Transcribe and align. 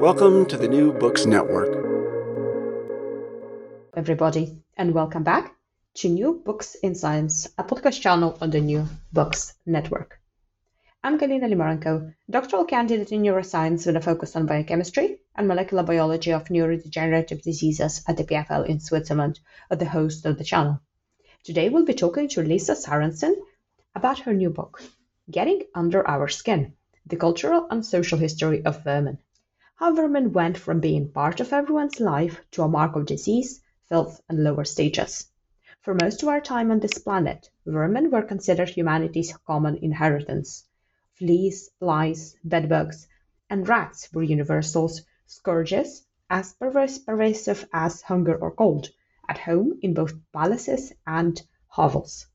Welcome 0.00 0.44
to 0.46 0.58
the 0.58 0.68
New 0.68 0.92
Books 0.92 1.24
Network. 1.24 1.72
Everybody, 3.96 4.62
and 4.76 4.92
welcome 4.92 5.22
back 5.22 5.56
to 5.94 6.10
New 6.10 6.42
Books 6.44 6.74
in 6.74 6.94
Science, 6.94 7.48
a 7.56 7.64
podcast 7.64 8.02
channel 8.02 8.36
on 8.42 8.50
the 8.50 8.60
New 8.60 8.86
Books 9.14 9.54
Network. 9.64 10.20
I'm 11.02 11.18
Galina 11.18 11.50
Limarenko, 11.50 12.12
doctoral 12.28 12.66
candidate 12.66 13.10
in 13.10 13.22
neuroscience 13.22 13.86
with 13.86 13.96
a 13.96 14.02
focus 14.02 14.36
on 14.36 14.44
biochemistry 14.44 15.20
and 15.34 15.48
molecular 15.48 15.82
biology 15.82 16.32
of 16.32 16.44
neurodegenerative 16.48 17.40
diseases 17.40 18.04
at 18.06 18.18
the 18.18 18.24
EPFL 18.24 18.66
in 18.66 18.80
Switzerland, 18.80 19.40
the 19.70 19.88
host 19.88 20.26
of 20.26 20.36
the 20.36 20.44
channel. 20.44 20.78
Today 21.42 21.70
we'll 21.70 21.86
be 21.86 21.94
talking 21.94 22.28
to 22.28 22.42
Lisa 22.42 22.74
Sarasohn 22.74 23.34
about 23.94 24.18
her 24.18 24.34
new 24.34 24.50
book, 24.50 24.82
Getting 25.30 25.62
Under 25.74 26.06
Our 26.06 26.28
Skin 26.28 26.74
The 27.06 27.16
Cultural 27.16 27.66
and 27.70 27.84
Social 27.84 28.18
History 28.18 28.62
of 28.62 28.84
Vermin 28.84 29.18
how 29.76 29.92
vermin 29.92 30.32
went 30.32 30.56
from 30.56 30.80
being 30.80 31.06
part 31.10 31.38
of 31.38 31.52
everyone's 31.52 32.00
life 32.00 32.40
to 32.50 32.62
a 32.62 32.68
mark 32.68 32.96
of 32.96 33.04
disease, 33.04 33.60
filth, 33.88 34.20
and 34.28 34.42
lower 34.42 34.64
stages. 34.64 35.26
For 35.82 35.94
most 35.94 36.22
of 36.22 36.28
our 36.30 36.40
time 36.40 36.70
on 36.70 36.80
this 36.80 36.98
planet, 36.98 37.50
vermin 37.66 38.10
were 38.10 38.22
considered 38.22 38.70
humanity's 38.70 39.36
common 39.46 39.76
inheritance. 39.76 40.64
Fleas, 41.14 41.70
lice, 41.78 42.36
bedbugs, 42.42 43.06
and 43.50 43.68
rats 43.68 44.08
were 44.14 44.22
universals, 44.22 45.02
scourges, 45.26 46.06
as 46.30 46.54
pervasive 46.54 47.68
as 47.72 48.00
hunger 48.00 48.34
or 48.34 48.52
cold, 48.52 48.88
at 49.28 49.38
home 49.38 49.78
in 49.82 49.92
both 49.92 50.14
palaces 50.32 50.92
and 51.06 51.42
hovels. 51.68 52.26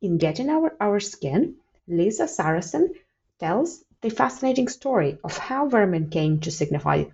In 0.00 0.16
Getting 0.16 0.48
Our, 0.48 0.76
Our 0.80 1.00
Skin, 1.00 1.56
Lisa 1.88 2.24
Sarasohn 2.24 2.94
tells 3.38 3.84
the 4.02 4.10
fascinating 4.10 4.66
story 4.66 5.16
of 5.22 5.38
how 5.38 5.68
vermin 5.68 6.10
came 6.10 6.40
to 6.40 6.50
signify 6.50 7.04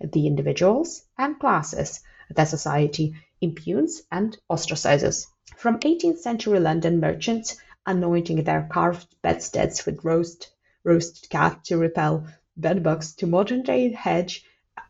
the 0.00 0.26
individuals 0.26 1.02
and 1.18 1.38
classes 1.38 2.00
that 2.30 2.48
society 2.48 3.14
impugns 3.42 4.02
and 4.10 4.38
ostracizes. 4.50 5.26
From 5.58 5.78
18th 5.80 6.18
century 6.18 6.58
London 6.58 7.00
merchants 7.00 7.58
anointing 7.84 8.44
their 8.44 8.66
carved 8.72 9.14
bedsteads 9.20 9.84
with 9.84 10.02
roast, 10.04 10.50
roasted 10.84 11.28
cat 11.28 11.64
to 11.64 11.76
repel 11.76 12.26
bedbugs 12.56 13.14
to 13.16 13.26
modern 13.26 13.62
day 13.62 13.92
hedge 13.92 14.42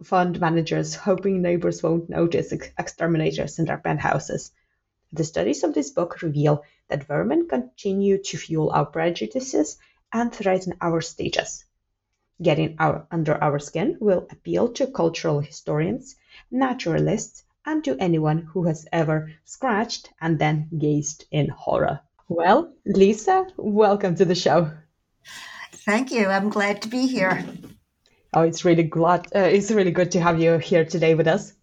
fund 0.04 0.38
managers 0.38 0.94
hoping 0.94 1.42
neighbors 1.42 1.82
won't 1.82 2.08
notice 2.08 2.52
exterminators 2.52 3.58
in 3.58 3.64
their 3.64 3.78
penthouses. 3.78 4.52
The 5.12 5.24
studies 5.24 5.64
of 5.64 5.74
this 5.74 5.90
book 5.90 6.22
reveal 6.22 6.62
that 6.86 7.04
vermin 7.04 7.48
continue 7.48 8.22
to 8.22 8.36
fuel 8.36 8.70
our 8.70 8.86
prejudices 8.86 9.76
and 10.12 10.32
threaten 10.32 10.74
our 10.80 11.00
status. 11.00 11.64
Getting 12.40 12.76
our, 12.78 13.06
under 13.10 13.42
our 13.42 13.58
skin 13.58 13.96
will 14.00 14.26
appeal 14.30 14.68
to 14.74 14.86
cultural 14.86 15.40
historians, 15.40 16.16
naturalists, 16.50 17.42
and 17.66 17.84
to 17.84 17.96
anyone 17.98 18.38
who 18.38 18.64
has 18.64 18.86
ever 18.92 19.32
scratched 19.44 20.10
and 20.20 20.38
then 20.38 20.68
gazed 20.78 21.24
in 21.30 21.48
horror. 21.48 22.00
Well, 22.28 22.72
Lisa, 22.84 23.46
welcome 23.56 24.14
to 24.16 24.24
the 24.24 24.34
show. 24.34 24.70
Thank 25.72 26.12
you. 26.12 26.26
I'm 26.26 26.50
glad 26.50 26.82
to 26.82 26.88
be 26.88 27.06
here. 27.06 27.44
Oh, 28.34 28.42
it's 28.42 28.64
really 28.64 28.84
glad. 28.84 29.26
Uh, 29.34 29.40
it's 29.40 29.70
really 29.70 29.90
good 29.90 30.12
to 30.12 30.20
have 30.20 30.40
you 30.40 30.58
here 30.58 30.84
today 30.84 31.14
with 31.14 31.26
us. 31.26 31.54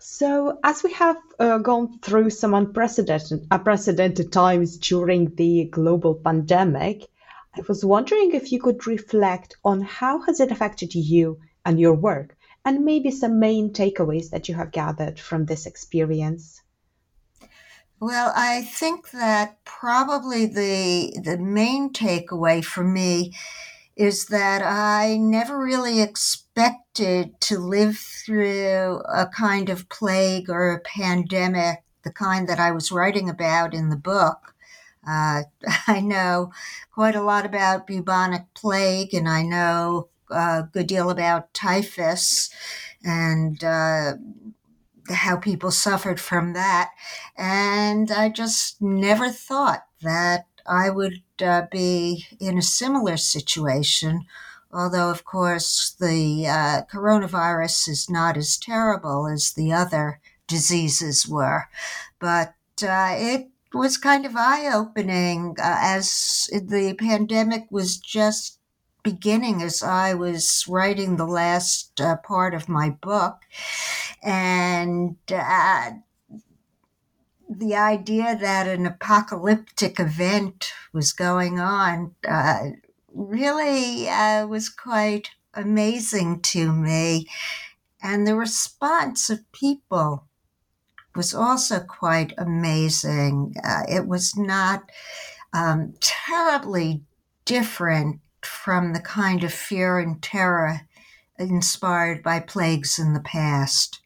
So, 0.00 0.58
as 0.64 0.82
we 0.82 0.92
have 0.94 1.16
uh, 1.38 1.58
gone 1.58 1.98
through 2.00 2.30
some 2.30 2.54
unprecedented, 2.54 3.46
unprecedented 3.50 4.32
times 4.32 4.78
during 4.78 5.34
the 5.34 5.64
global 5.64 6.14
pandemic, 6.14 7.06
I 7.54 7.62
was 7.66 7.84
wondering 7.84 8.32
if 8.32 8.52
you 8.52 8.60
could 8.60 8.86
reflect 8.86 9.56
on 9.64 9.80
how 9.80 10.20
has 10.22 10.38
it 10.38 10.52
affected 10.52 10.94
you 10.94 11.40
and 11.64 11.80
your 11.80 11.94
work, 11.94 12.36
and 12.64 12.84
maybe 12.84 13.10
some 13.10 13.40
main 13.40 13.72
takeaways 13.72 14.30
that 14.30 14.48
you 14.48 14.54
have 14.54 14.70
gathered 14.70 15.18
from 15.18 15.46
this 15.46 15.66
experience. 15.66 16.62
Well, 17.98 18.32
I 18.34 18.62
think 18.62 19.10
that 19.10 19.62
probably 19.64 20.46
the 20.46 21.20
the 21.22 21.38
main 21.38 21.92
takeaway 21.92 22.64
for 22.64 22.82
me 22.84 23.34
is 23.94 24.26
that 24.26 24.62
I 24.62 25.18
never 25.18 25.58
really 25.58 26.00
expected 26.00 27.38
to 27.40 27.58
live 27.58 27.98
through 27.98 29.02
a 29.12 29.26
kind 29.26 29.68
of 29.68 29.88
plague 29.90 30.48
or 30.48 30.70
a 30.70 30.80
pandemic, 30.80 31.82
the 32.02 32.12
kind 32.12 32.48
that 32.48 32.58
I 32.58 32.70
was 32.70 32.90
writing 32.90 33.28
about 33.28 33.74
in 33.74 33.90
the 33.90 33.96
book. 33.96 34.54
Uh, 35.06 35.42
I 35.86 36.00
know 36.00 36.52
quite 36.92 37.14
a 37.14 37.22
lot 37.22 37.46
about 37.46 37.86
bubonic 37.86 38.52
plague, 38.54 39.14
and 39.14 39.28
I 39.28 39.42
know 39.42 40.08
a 40.30 40.64
good 40.72 40.86
deal 40.86 41.10
about 41.10 41.52
typhus 41.54 42.50
and 43.04 43.62
uh, 43.64 44.12
how 45.10 45.36
people 45.36 45.70
suffered 45.70 46.20
from 46.20 46.52
that. 46.52 46.90
And 47.36 48.10
I 48.10 48.28
just 48.28 48.80
never 48.80 49.30
thought 49.30 49.84
that 50.02 50.46
I 50.66 50.90
would 50.90 51.22
uh, 51.42 51.62
be 51.70 52.26
in 52.38 52.58
a 52.58 52.62
similar 52.62 53.16
situation. 53.16 54.26
Although, 54.72 55.10
of 55.10 55.24
course, 55.24 55.96
the 55.98 56.46
uh, 56.46 56.82
coronavirus 56.92 57.88
is 57.88 58.08
not 58.08 58.36
as 58.36 58.56
terrible 58.56 59.26
as 59.26 59.52
the 59.52 59.72
other 59.72 60.20
diseases 60.46 61.26
were. 61.26 61.64
But 62.20 62.54
uh, 62.82 63.14
it 63.16 63.48
was 63.72 63.96
kind 63.96 64.26
of 64.26 64.36
eye 64.36 64.72
opening 64.72 65.56
uh, 65.58 65.76
as 65.80 66.48
the 66.52 66.94
pandemic 66.98 67.66
was 67.70 67.98
just 67.98 68.58
beginning 69.02 69.62
as 69.62 69.82
I 69.82 70.14
was 70.14 70.64
writing 70.68 71.16
the 71.16 71.26
last 71.26 72.00
uh, 72.00 72.16
part 72.16 72.54
of 72.54 72.68
my 72.68 72.90
book. 72.90 73.36
And 74.22 75.16
uh, 75.32 75.92
the 77.48 77.74
idea 77.74 78.36
that 78.36 78.68
an 78.68 78.86
apocalyptic 78.86 79.98
event 79.98 80.72
was 80.92 81.12
going 81.12 81.58
on 81.58 82.14
uh, 82.28 82.70
really 83.12 84.08
uh, 84.08 84.46
was 84.46 84.68
quite 84.68 85.30
amazing 85.54 86.40
to 86.40 86.72
me. 86.72 87.26
And 88.02 88.26
the 88.26 88.36
response 88.36 89.30
of 89.30 89.50
people 89.52 90.26
was 91.14 91.34
also 91.34 91.80
quite 91.80 92.32
amazing. 92.38 93.54
Uh, 93.64 93.82
it 93.88 94.06
was 94.06 94.36
not 94.36 94.90
um, 95.52 95.94
terribly 96.00 97.02
different 97.44 98.20
from 98.42 98.92
the 98.92 99.00
kind 99.00 99.44
of 99.44 99.52
fear 99.52 99.98
and 99.98 100.22
terror 100.22 100.80
inspired 101.38 102.22
by 102.22 102.40
plagues 102.40 102.98
in 102.98 103.12
the 103.12 103.20
past. 103.20 104.00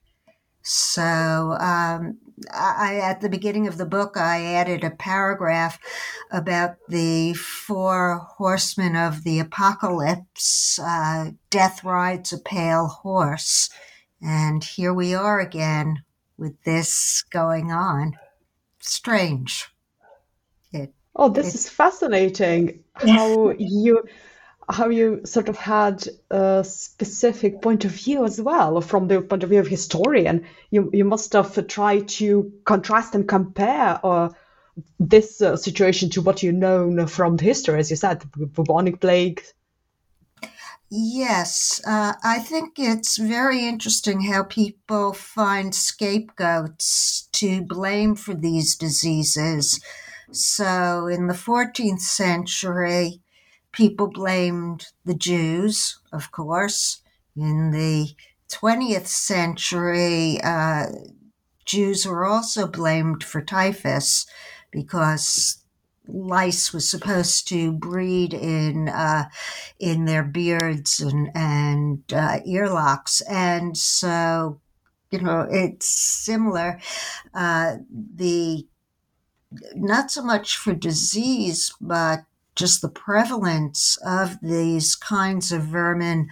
So, 0.62 1.56
um, 1.60 2.18
I, 2.50 2.98
at 3.02 3.20
the 3.20 3.28
beginning 3.28 3.66
of 3.66 3.76
the 3.76 3.86
book, 3.86 4.16
I 4.16 4.54
added 4.54 4.82
a 4.82 4.90
paragraph 4.90 5.78
about 6.30 6.76
the 6.88 7.34
four 7.34 8.26
horsemen 8.38 8.96
of 8.96 9.24
the 9.24 9.38
apocalypse. 9.38 10.78
Uh, 10.78 11.32
Death 11.50 11.84
rides 11.84 12.32
a 12.32 12.38
pale 12.38 12.86
horse. 12.86 13.68
And 14.22 14.64
here 14.64 14.94
we 14.94 15.14
are 15.14 15.38
again 15.38 16.02
with 16.38 16.62
this 16.62 17.24
going 17.30 17.72
on. 17.72 18.18
Strange. 18.80 19.68
It, 20.72 20.92
oh, 21.14 21.28
this 21.28 21.48
it, 21.48 21.54
is 21.54 21.68
fascinating. 21.68 22.84
How 22.94 23.50
you 23.50 24.04
how 24.68 24.88
you 24.88 25.20
sort 25.24 25.48
of 25.48 25.56
had 25.56 26.06
a 26.30 26.64
specific 26.66 27.60
point 27.60 27.84
of 27.84 27.90
view 27.90 28.24
as 28.24 28.40
well 28.40 28.80
from 28.80 29.08
the 29.08 29.20
point 29.20 29.42
of 29.42 29.50
view 29.50 29.60
of 29.60 29.66
historian 29.66 30.46
you 30.70 30.90
you 30.92 31.04
must 31.04 31.34
have 31.34 31.66
tried 31.66 32.08
to 32.08 32.52
contrast 32.64 33.14
and 33.14 33.28
compare 33.28 34.00
uh, 34.02 34.30
this 34.98 35.42
uh, 35.42 35.56
situation 35.56 36.08
to 36.08 36.22
what 36.22 36.42
you 36.42 36.50
know 36.50 37.06
from 37.06 37.36
the 37.36 37.44
history 37.44 37.78
as 37.78 37.90
you 37.90 37.96
said 37.96 38.20
the 38.20 38.46
bubonic 38.46 39.00
plague 39.00 39.42
yes 40.96 41.80
uh, 41.86 42.12
i 42.22 42.38
think 42.38 42.74
it's 42.78 43.16
very 43.16 43.66
interesting 43.66 44.22
how 44.22 44.44
people 44.44 45.12
find 45.12 45.74
scapegoats 45.74 47.28
to 47.32 47.62
blame 47.62 48.14
for 48.14 48.34
these 48.34 48.76
diseases 48.76 49.80
so 50.30 51.06
in 51.06 51.26
the 51.26 51.34
14th 51.34 52.00
century 52.00 53.20
people 53.74 54.06
blamed 54.08 54.86
the 55.04 55.14
Jews, 55.14 55.98
of 56.12 56.30
course. 56.30 57.00
In 57.36 57.72
the 57.72 58.14
20th 58.50 59.08
century, 59.08 60.40
uh, 60.42 60.86
Jews 61.66 62.06
were 62.06 62.24
also 62.24 62.68
blamed 62.68 63.24
for 63.24 63.42
typhus 63.42 64.26
because 64.70 65.63
lice 66.06 66.72
was 66.72 66.88
supposed 66.88 67.48
to 67.48 67.72
breed 67.72 68.34
in 68.34 68.88
uh, 68.88 69.28
in 69.78 70.04
their 70.04 70.22
beards 70.22 71.00
and 71.00 71.30
and 71.34 72.02
uh, 72.12 72.38
earlocks, 72.46 73.20
and 73.22 73.76
so 73.76 74.60
you 75.10 75.20
know 75.20 75.46
it's 75.50 75.88
similar. 75.88 76.80
Uh, 77.34 77.76
the 78.16 78.66
not 79.74 80.10
so 80.10 80.22
much 80.22 80.56
for 80.56 80.74
disease, 80.74 81.72
but 81.80 82.20
just 82.56 82.82
the 82.82 82.88
prevalence 82.88 83.98
of 84.04 84.38
these 84.40 84.94
kinds 84.94 85.52
of 85.52 85.62
vermin 85.62 86.28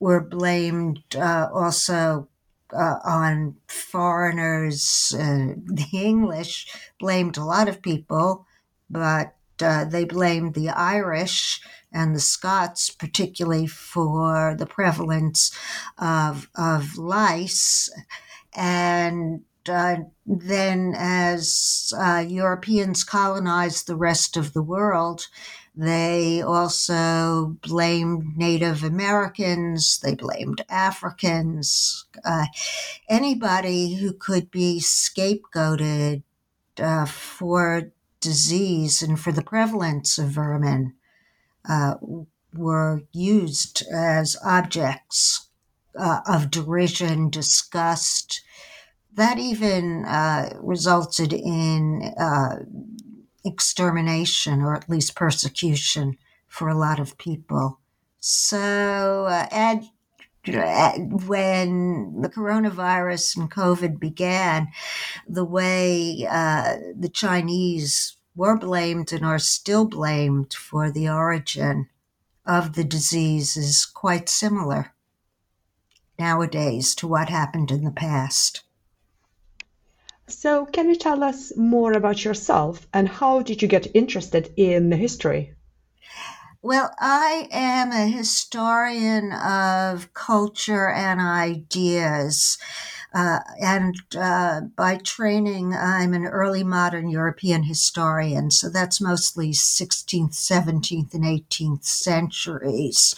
were 0.00 0.20
blamed 0.20 1.02
uh, 1.16 1.48
also 1.52 2.28
uh, 2.72 2.96
on 3.04 3.56
foreigners. 3.68 5.14
Uh, 5.14 5.54
the 5.64 5.86
English 5.92 6.66
blamed 6.98 7.36
a 7.36 7.44
lot 7.44 7.68
of 7.68 7.82
people, 7.82 8.46
but 8.88 9.34
uh, 9.60 9.84
they 9.84 10.04
blamed 10.04 10.54
the 10.54 10.68
Irish 10.68 11.60
and 11.92 12.14
the 12.14 12.20
Scots, 12.20 12.90
particularly 12.90 13.66
for 13.66 14.54
the 14.58 14.66
prevalence 14.66 15.50
of, 15.98 16.48
of 16.54 16.98
lice. 16.98 17.90
And 18.54 19.42
uh, 19.68 19.96
then, 20.26 20.94
as 20.96 21.92
uh, 21.98 22.24
Europeans 22.26 23.02
colonized 23.02 23.86
the 23.86 23.96
rest 23.96 24.36
of 24.36 24.52
the 24.52 24.62
world, 24.62 25.26
they 25.74 26.40
also 26.40 27.56
blamed 27.62 28.36
Native 28.36 28.82
Americans, 28.82 29.98
they 29.98 30.14
blamed 30.14 30.64
Africans, 30.70 32.06
uh, 32.24 32.46
anybody 33.08 33.96
who 33.96 34.12
could 34.14 34.50
be 34.50 34.80
scapegoated 34.80 36.22
uh, 36.78 37.04
for 37.04 37.92
disease 38.26 39.02
and 39.02 39.20
for 39.20 39.30
the 39.30 39.48
prevalence 39.54 40.18
of 40.18 40.30
vermin 40.30 40.94
uh, 41.68 41.94
were 42.52 43.02
used 43.12 43.84
as 43.92 44.36
objects 44.44 45.48
uh, 45.96 46.20
of 46.26 46.50
derision, 46.50 47.30
disgust. 47.30 48.42
That 49.14 49.38
even 49.38 50.04
uh, 50.04 50.58
resulted 50.60 51.32
in 51.32 52.12
uh, 52.18 52.64
extermination 53.44 54.60
or 54.60 54.74
at 54.74 54.90
least 54.90 55.14
persecution 55.14 56.18
for 56.48 56.68
a 56.68 56.76
lot 56.76 56.98
of 56.98 57.16
people. 57.18 57.78
So, 58.18 59.26
uh, 59.30 59.46
and 59.52 59.84
when 61.28 62.20
the 62.20 62.28
coronavirus 62.28 63.36
and 63.36 63.50
COVID 63.50 63.98
began, 63.98 64.68
the 65.28 65.44
way 65.44 66.26
uh, 66.28 66.76
the 66.98 67.08
Chinese 67.08 68.15
were 68.36 68.56
blamed 68.56 69.12
and 69.12 69.24
are 69.24 69.38
still 69.38 69.86
blamed 69.86 70.52
for 70.52 70.90
the 70.90 71.08
origin 71.08 71.88
of 72.44 72.74
the 72.74 72.84
disease 72.84 73.56
is 73.56 73.84
quite 73.86 74.28
similar 74.28 74.92
nowadays 76.18 76.94
to 76.94 77.06
what 77.06 77.28
happened 77.28 77.70
in 77.70 77.84
the 77.84 77.90
past. 77.90 78.62
So, 80.28 80.66
can 80.66 80.88
you 80.88 80.96
tell 80.96 81.22
us 81.22 81.52
more 81.56 81.92
about 81.92 82.24
yourself 82.24 82.86
and 82.92 83.08
how 83.08 83.42
did 83.42 83.62
you 83.62 83.68
get 83.68 83.94
interested 83.94 84.52
in 84.56 84.90
history? 84.92 85.54
Well, 86.62 86.92
I 86.98 87.48
am 87.52 87.92
a 87.92 88.08
historian 88.08 89.32
of 89.32 90.12
culture 90.14 90.88
and 90.88 91.20
ideas. 91.20 92.58
Uh, 93.16 93.38
and 93.62 93.96
uh, 94.20 94.60
by 94.76 94.98
training, 94.98 95.72
I'm 95.72 96.12
an 96.12 96.26
early 96.26 96.62
modern 96.62 97.08
European 97.08 97.62
historian. 97.62 98.50
So 98.50 98.68
that's 98.68 99.00
mostly 99.00 99.52
16th, 99.52 100.34
17th, 100.34 101.14
and 101.14 101.24
18th 101.24 101.86
centuries. 101.86 103.14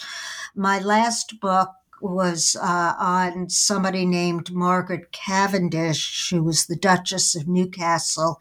My 0.55 0.79
last 0.79 1.41
book 1.41 1.71
was 2.01 2.55
uh, 2.61 2.93
on 2.97 3.49
somebody 3.49 4.05
named 4.05 4.53
Margaret 4.53 5.11
Cavendish, 5.11 6.29
who 6.29 6.43
was 6.43 6.65
the 6.65 6.77
Duchess 6.77 7.35
of 7.35 7.49
Newcastle 7.49 8.39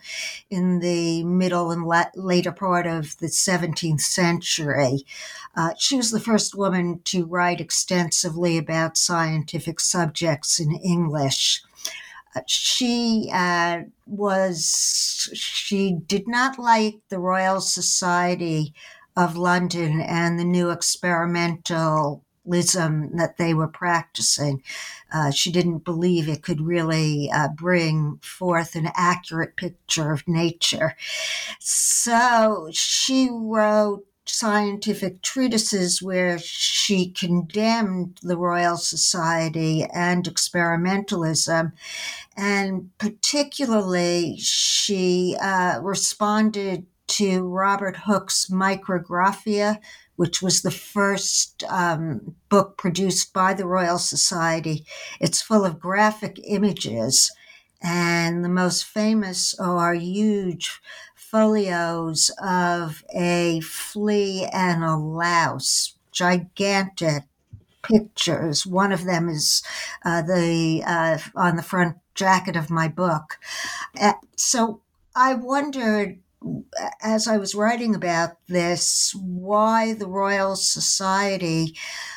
in 0.50 0.78
the 0.78 1.24
middle 1.24 1.72
and 1.72 1.84
la- 1.84 2.04
later 2.14 2.52
part 2.52 2.86
of 2.86 3.18
the 3.18 3.26
17th 3.26 4.00
century. 4.00 5.04
Uh, 5.58 5.74
she 5.76 5.96
was 5.96 6.12
the 6.12 6.20
first 6.20 6.54
woman 6.54 7.00
to 7.02 7.26
write 7.26 7.60
extensively 7.60 8.56
about 8.56 8.96
scientific 8.96 9.80
subjects 9.80 10.60
in 10.60 10.72
English. 10.76 11.64
Uh, 12.36 12.42
she 12.46 13.28
uh, 13.34 13.80
was, 14.06 15.28
she 15.34 15.94
did 16.06 16.28
not 16.28 16.60
like 16.60 17.00
the 17.08 17.18
Royal 17.18 17.60
Society 17.60 18.72
of 19.16 19.36
London 19.36 20.00
and 20.00 20.38
the 20.38 20.44
new 20.44 20.66
experimentalism 20.66 22.20
that 23.16 23.34
they 23.36 23.52
were 23.52 23.66
practicing. 23.66 24.62
Uh, 25.12 25.32
she 25.32 25.50
didn't 25.50 25.84
believe 25.84 26.28
it 26.28 26.44
could 26.44 26.60
really 26.60 27.28
uh, 27.34 27.48
bring 27.48 28.20
forth 28.22 28.76
an 28.76 28.92
accurate 28.94 29.56
picture 29.56 30.12
of 30.12 30.28
nature. 30.28 30.94
So 31.58 32.68
she 32.70 33.28
wrote 33.28 34.07
scientific 34.30 35.22
treatises 35.22 36.02
where 36.02 36.38
she 36.38 37.10
condemned 37.10 38.18
the 38.22 38.36
Royal 38.36 38.76
Society 38.76 39.84
and 39.92 40.24
experimentalism. 40.24 41.72
And 42.36 42.90
particularly, 42.98 44.36
she 44.38 45.36
uh, 45.40 45.80
responded 45.82 46.86
to 47.08 47.42
Robert 47.42 47.96
Hooke's 48.06 48.48
Micrographia, 48.48 49.78
which 50.16 50.42
was 50.42 50.62
the 50.62 50.70
first 50.70 51.64
um, 51.68 52.34
book 52.48 52.76
produced 52.76 53.32
by 53.32 53.54
the 53.54 53.66
Royal 53.66 53.98
Society. 53.98 54.84
It's 55.20 55.42
full 55.42 55.64
of 55.64 55.80
graphic 55.80 56.38
images, 56.44 57.32
and 57.82 58.44
the 58.44 58.48
most 58.48 58.84
famous 58.84 59.54
are 59.58 59.94
huge 59.94 60.80
folios 61.30 62.30
of 62.42 63.04
a 63.14 63.60
flea 63.60 64.46
and 64.52 64.82
a 64.82 64.96
louse, 64.96 65.94
gigantic 66.10 67.24
pictures. 67.82 68.66
One 68.66 68.92
of 68.92 69.04
them 69.04 69.28
is 69.28 69.62
uh, 70.04 70.22
the 70.22 70.82
uh, 70.86 71.18
on 71.34 71.56
the 71.56 71.62
front 71.62 71.96
jacket 72.14 72.56
of 72.56 72.70
my 72.70 72.88
book. 72.88 73.38
Uh, 74.00 74.14
so 74.36 74.80
I 75.14 75.34
wondered 75.34 76.18
as 77.02 77.26
I 77.26 77.36
was 77.36 77.54
writing 77.54 77.94
about 77.94 78.36
this, 78.46 79.14
why 79.14 79.92
the 79.92 80.06
Royal 80.06 80.56
Society 80.56 81.74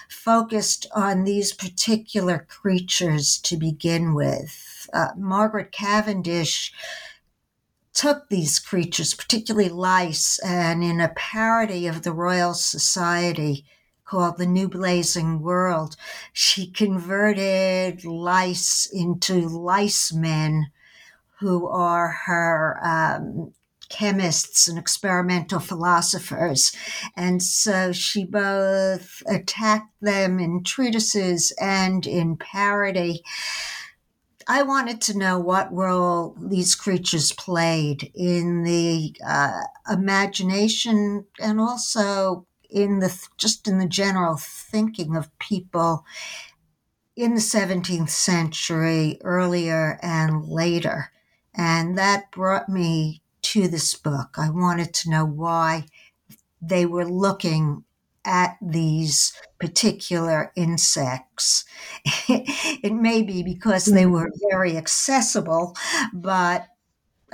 focused 0.07 0.85
on 0.95 1.23
these 1.23 1.53
particular 1.53 2.45
creatures 2.47 3.39
to 3.39 3.57
begin 3.57 4.13
with. 4.13 4.87
Uh, 4.93 5.07
Margaret 5.17 5.71
Cavendish 5.71 6.71
took 7.93 8.29
these 8.29 8.59
creatures, 8.59 9.13
particularly 9.13 9.69
lice, 9.69 10.39
and 10.39 10.83
in 10.83 11.01
a 11.01 11.13
parody 11.15 11.87
of 11.87 12.03
the 12.03 12.13
Royal 12.13 12.53
Society 12.53 13.65
called 14.05 14.37
The 14.37 14.45
New 14.45 14.67
Blazing 14.67 15.41
World, 15.41 15.95
she 16.33 16.69
converted 16.69 18.03
lice 18.03 18.85
into 18.91 19.47
lice 19.47 20.11
men 20.11 20.71
who 21.39 21.67
are 21.67 22.09
her 22.25 22.79
um, 22.83 23.53
chemists 23.91 24.67
and 24.67 24.77
experimental 24.77 25.59
philosophers. 25.59 26.75
And 27.15 27.41
so 27.43 27.91
she 27.91 28.25
both 28.25 29.21
attacked 29.27 29.93
them 30.01 30.39
in 30.39 30.63
treatises 30.63 31.53
and 31.59 32.07
in 32.07 32.37
parody. 32.37 33.23
I 34.47 34.63
wanted 34.63 35.01
to 35.01 35.17
know 35.17 35.39
what 35.39 35.73
role 35.73 36.35
these 36.39 36.75
creatures 36.75 37.31
played 37.31 38.11
in 38.13 38.63
the 38.63 39.15
uh, 39.25 39.61
imagination 39.89 41.25
and 41.39 41.59
also 41.59 42.45
in 42.69 42.99
the 42.99 43.27
just 43.37 43.67
in 43.67 43.79
the 43.79 43.87
general 43.87 44.37
thinking 44.37 45.15
of 45.15 45.37
people 45.39 46.05
in 47.15 47.35
the 47.35 47.41
17th 47.41 48.09
century, 48.09 49.19
earlier 49.21 49.99
and 50.01 50.45
later. 50.45 51.11
And 51.53 51.97
that 51.97 52.31
brought 52.31 52.69
me 52.69 53.21
to 53.43 53.67
this 53.67 53.93
book. 53.95 54.35
I 54.37 54.49
wanted 54.49 54.93
to 54.95 55.09
know 55.09 55.25
why 55.25 55.85
they 56.61 56.85
were 56.85 57.05
looking 57.05 57.83
at 58.25 58.57
these 58.61 59.33
particular 59.59 60.51
insects. 60.55 61.65
it 62.29 62.93
may 62.93 63.21
be 63.21 63.43
because 63.43 63.85
they 63.85 64.05
were 64.05 64.31
very 64.49 64.77
accessible, 64.77 65.75
but 66.13 66.67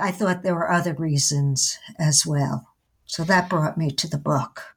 I 0.00 0.10
thought 0.10 0.42
there 0.42 0.54
were 0.54 0.70
other 0.70 0.94
reasons 0.94 1.78
as 1.98 2.24
well. 2.26 2.68
So 3.06 3.24
that 3.24 3.48
brought 3.48 3.78
me 3.78 3.90
to 3.90 4.08
the 4.08 4.18
book. 4.18 4.74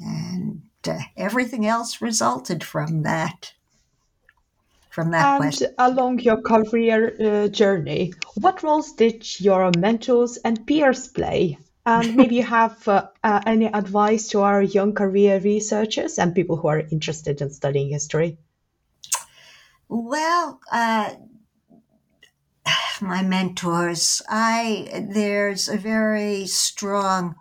And 0.00 0.62
uh, 0.86 0.98
everything 1.16 1.66
else 1.66 2.00
resulted 2.00 2.62
from 2.62 3.02
that. 3.02 3.52
From 4.90 5.10
that 5.10 5.26
And 5.26 5.42
question. 5.42 5.74
along 5.78 6.20
your 6.20 6.40
career 6.40 7.16
uh, 7.20 7.48
journey, 7.48 8.14
what 8.34 8.62
roles 8.62 8.92
did 8.92 9.40
your 9.40 9.70
mentors 9.76 10.38
and 10.38 10.66
peers 10.66 11.08
play? 11.08 11.58
And 11.86 12.16
maybe 12.16 12.34
you 12.34 12.42
have 12.42 12.86
uh, 12.88 13.06
uh, 13.22 13.40
any 13.46 13.66
advice 13.66 14.28
to 14.30 14.40
our 14.40 14.60
young 14.60 14.92
career 14.92 15.38
researchers 15.38 16.18
and 16.18 16.34
people 16.34 16.56
who 16.56 16.66
are 16.66 16.80
interested 16.90 17.40
in 17.40 17.50
studying 17.50 17.90
history? 17.90 18.38
Well, 19.88 20.60
uh, 20.72 21.14
my 23.00 23.22
mentors, 23.22 24.20
I 24.28 25.06
there's 25.12 25.68
a 25.68 25.76
very 25.76 26.46
strong 26.46 27.36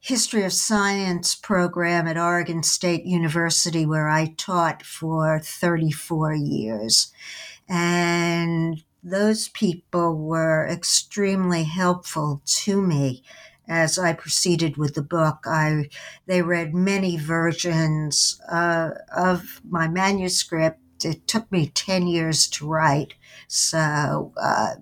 history 0.00 0.42
of 0.44 0.52
science 0.52 1.36
program 1.36 2.08
at 2.08 2.18
Oregon 2.18 2.64
State 2.64 3.04
University 3.04 3.86
where 3.86 4.08
I 4.08 4.34
taught 4.36 4.82
for 4.82 5.38
34 5.38 6.34
years. 6.34 7.12
And 7.68 8.82
those 9.04 9.48
people 9.48 10.16
were 10.16 10.66
extremely 10.66 11.62
helpful 11.62 12.42
to 12.44 12.82
me 12.82 13.22
as 13.68 13.98
I 13.98 14.12
proceeded 14.12 14.76
with 14.76 14.94
the 14.94 15.02
book. 15.02 15.38
I 15.46 15.88
they 16.26 16.42
read 16.42 16.74
many 16.74 17.16
versions 17.16 18.40
uh, 18.50 18.90
of 19.14 19.60
my 19.68 19.88
manuscript. 19.88 20.80
It 21.04 21.26
took 21.26 21.50
me 21.50 21.66
10 21.68 22.06
years 22.06 22.48
to 22.50 22.66
write. 22.66 23.14
So 23.48 24.32
uh, 24.40 24.74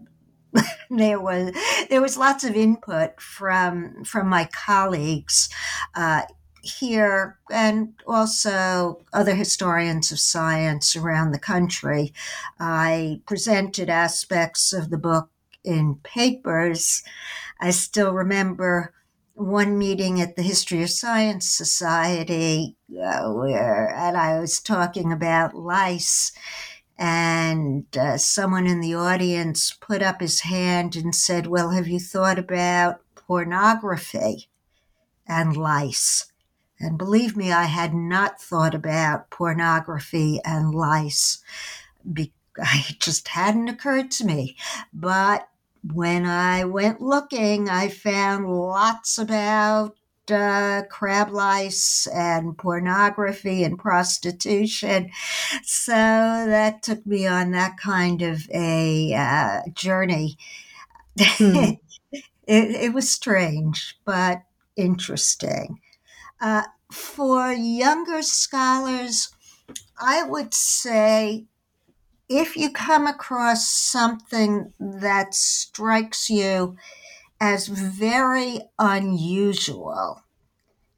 there 0.91 1.21
was 1.21 1.53
there 1.89 2.03
was 2.03 2.17
lots 2.17 2.45
of 2.45 2.55
input 2.55 3.21
from 3.21 4.05
from 4.05 4.29
my 4.29 4.49
colleagues 4.53 5.49
uh, 5.95 6.23
here 6.63 7.39
and 7.51 7.95
also 8.07 9.03
other 9.13 9.35
historians 9.35 10.13
of 10.13 10.19
science 10.19 10.95
around 10.97 11.33
the 11.33 11.39
country. 11.39 12.13
I 12.59 13.23
presented 13.27 13.89
aspects 13.89 14.73
of 14.73 14.91
the 14.91 14.99
book 14.99 15.31
in 15.65 15.97
papers. 16.03 17.03
I 17.61 17.71
still 17.71 18.13
remember 18.13 18.95
one 19.35 19.79
meeting 19.79 20.21
at 20.21 20.37
the 20.37 20.43
History 20.43 20.83
of 20.83 20.91
Science 20.91 21.49
Society 21.49 22.77
uh, 22.91 23.31
where, 23.33 23.95
and 23.95 24.17
I 24.17 24.41
was 24.41 24.61
talking 24.61 25.13
about 25.13 25.55
lice 25.55 26.33
and 26.99 27.87
uh, 27.97 28.19
someone 28.19 28.67
in 28.67 28.81
the 28.81 28.95
audience 28.95 29.73
put 29.73 30.03
up 30.03 30.21
his 30.21 30.41
hand 30.41 30.97
and 30.97 31.15
said, 31.15 31.47
Well, 31.47 31.71
have 31.71 31.89
you 31.89 32.01
thought 32.01 32.39
about 32.39 33.01
pornography 33.15 34.49
and 35.27 35.57
lice? 35.57 36.31
And 36.79 36.97
believe 36.97 37.37
me, 37.37 37.53
I 37.53 37.65
had 37.65 37.95
not 37.95 38.41
thought 38.41 38.75
about 38.75 39.31
pornography 39.31 40.41
and 40.45 40.75
lice. 40.75 41.43
Be- 42.11 42.33
it 42.57 43.01
just 43.01 43.29
hadn't 43.29 43.69
occurred 43.69 44.11
to 44.13 44.25
me. 44.25 44.57
But 44.93 45.49
when 45.83 46.27
I 46.27 46.65
went 46.65 47.01
looking, 47.01 47.69
I 47.69 47.89
found 47.89 48.49
lots 48.49 49.19
about 49.19 49.97
uh, 50.31 50.83
crab 50.91 51.31
lice 51.31 52.07
and 52.07 52.57
pornography 52.57 53.65
and 53.65 53.79
prostitution. 53.79 55.11
So 55.65 55.93
that 55.93 56.83
took 56.83 57.05
me 57.07 57.27
on 57.27 57.51
that 57.53 57.77
kind 57.79 58.23
of 58.23 58.49
a 58.53 59.15
uh, 59.15 59.61
journey. 59.75 60.37
Hmm. 61.19 61.73
it, 62.13 62.25
it, 62.47 62.95
was 62.95 63.11
strange, 63.11 63.99
but 64.05 64.43
interesting. 64.77 65.81
Uh, 66.41 66.63
for 66.93 67.53
younger 67.53 68.23
scholars, 68.23 69.31
I 70.01 70.23
would 70.23 70.55
say 70.55 71.47
if 72.31 72.57
you 72.57 72.71
come 72.71 73.09
across 73.09 73.69
something 73.69 74.73
that 74.79 75.35
strikes 75.35 76.31
you 76.31 76.77
as 77.41 77.67
very 77.67 78.61
unusual 78.79 80.23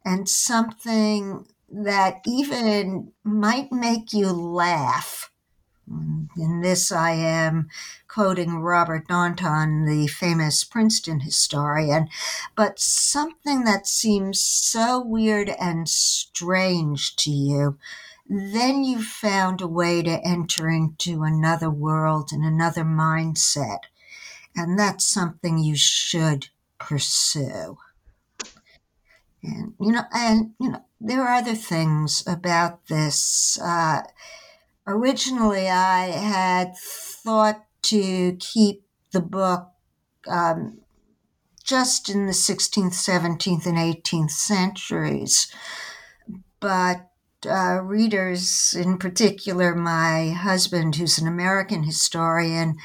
and 0.05 0.29
something 0.29 1.47
that 1.71 2.21
even 2.27 3.13
might 3.25 3.73
make 3.73 4.13
you 4.13 4.31
laugh. 4.31 5.31
In 6.37 6.61
this, 6.63 6.93
I 6.93 7.13
am 7.13 7.69
quoting 8.09 8.59
Robert 8.59 9.09
Darnton, 9.09 9.87
the 9.87 10.09
famous 10.09 10.65
Princeton 10.65 11.21
historian, 11.21 12.09
but 12.55 12.79
something 12.79 13.65
that 13.65 13.87
seems 13.87 14.41
so 14.41 15.03
weird 15.03 15.49
and 15.49 15.89
strange 15.89 17.17
to 17.17 17.31
you, 17.31 17.79
then 18.33 18.83
you've 18.83 19.05
found 19.05 19.61
a 19.61 19.67
way 19.67 20.03
to 20.03 20.21
enter 20.25 20.69
into 20.69 21.23
another 21.23 21.69
world 21.69 22.31
and 22.33 22.45
another 22.45 22.83
mindset. 22.83 23.81
And 24.57 24.79
that's 24.79 25.05
something 25.05 25.59
you 25.59 25.77
should 25.77 26.49
pursue. 26.79 27.77
And, 29.43 29.75
you 29.79 29.93
know, 29.93 30.05
and, 30.13 30.53
you 30.59 30.71
know, 30.71 30.85
there 31.01 31.23
are 31.23 31.35
other 31.35 31.55
things 31.55 32.23
about 32.27 32.87
this. 32.87 33.59
Uh, 33.61 34.03
originally, 34.87 35.69
I 35.69 36.07
had 36.07 36.77
thought 36.77 37.65
to 37.83 38.37
keep 38.39 38.87
the 39.11 39.21
book 39.21 39.69
um, 40.27 40.79
just 41.63 42.09
in 42.09 42.27
the 42.27 42.33
16th, 42.33 42.95
17th, 42.95 43.67
and 43.67 43.77
18th 43.77 44.31
centuries. 44.31 45.53
But 46.61 47.12
uh, 47.47 47.81
readers, 47.83 48.75
in 48.75 48.99
particular 48.99 49.75
my 49.75 50.31
husband, 50.31 50.97
who's 50.97 51.19
an 51.19 51.27
American 51.27 51.85
historian, 51.85 52.77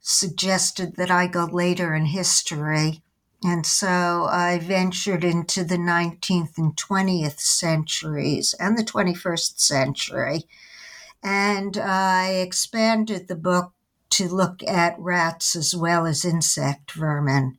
suggested 0.00 0.96
that 0.96 1.10
I 1.10 1.26
go 1.26 1.44
later 1.44 1.94
in 1.94 2.06
history. 2.06 3.02
And 3.42 3.66
so 3.66 4.26
I 4.30 4.58
ventured 4.62 5.24
into 5.24 5.64
the 5.64 5.76
19th 5.76 6.56
and 6.56 6.76
20th 6.76 7.40
centuries 7.40 8.54
and 8.58 8.78
the 8.78 8.84
21st 8.84 9.60
century. 9.60 10.44
And 11.22 11.76
I 11.76 12.30
expanded 12.34 13.28
the 13.28 13.36
book 13.36 13.72
to 14.10 14.28
look 14.28 14.62
at 14.62 14.98
rats 14.98 15.56
as 15.56 15.74
well 15.74 16.06
as 16.06 16.24
insect 16.24 16.92
vermin 16.92 17.58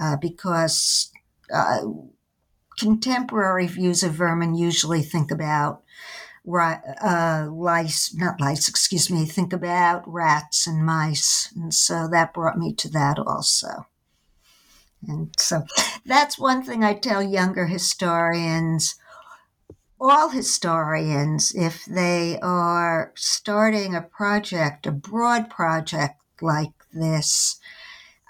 uh, 0.00 0.16
because 0.16 1.10
uh, 1.52 1.80
contemporary 2.78 3.66
views 3.66 4.02
of 4.02 4.12
vermin 4.12 4.54
usually 4.54 5.02
think 5.02 5.30
about 5.30 5.82
uh, 6.56 7.48
lice, 7.50 8.14
not 8.14 8.40
lice, 8.40 8.68
excuse 8.68 9.10
me, 9.10 9.24
think 9.24 9.52
about 9.52 10.02
rats 10.10 10.66
and 10.66 10.84
mice. 10.84 11.52
And 11.54 11.72
so 11.74 12.08
that 12.10 12.34
brought 12.34 12.58
me 12.58 12.72
to 12.74 12.88
that 12.90 13.18
also. 13.18 13.86
And 15.06 15.32
so 15.38 15.64
that's 16.04 16.38
one 16.38 16.62
thing 16.62 16.82
I 16.82 16.94
tell 16.94 17.22
younger 17.22 17.66
historians, 17.66 18.96
all 20.00 20.30
historians, 20.30 21.54
if 21.54 21.84
they 21.84 22.38
are 22.40 23.12
starting 23.16 23.94
a 23.94 24.02
project, 24.02 24.86
a 24.86 24.92
broad 24.92 25.50
project 25.50 26.20
like 26.40 26.72
this, 26.92 27.58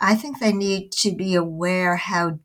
I 0.00 0.14
think 0.14 0.38
they 0.38 0.52
need 0.52 0.92
to 0.92 1.12
be 1.12 1.34
aware 1.34 1.96
how 1.96 2.38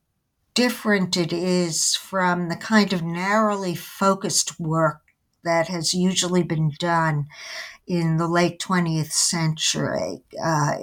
different 0.54 1.18
it 1.18 1.34
is 1.34 1.96
from 1.96 2.50
the 2.50 2.56
kind 2.56 2.94
of 2.94 3.02
narrowly 3.02 3.76
focused 3.76 4.60
work 4.60 5.03
that 5.44 5.68
has 5.68 5.94
usually 5.94 6.44
been 6.44 6.72
done 6.80 7.28
in 7.86 8.18
the 8.18 8.28
late 8.28 8.60
20th 8.60 9.12
century. 9.12 10.24
Uh, 10.42 10.74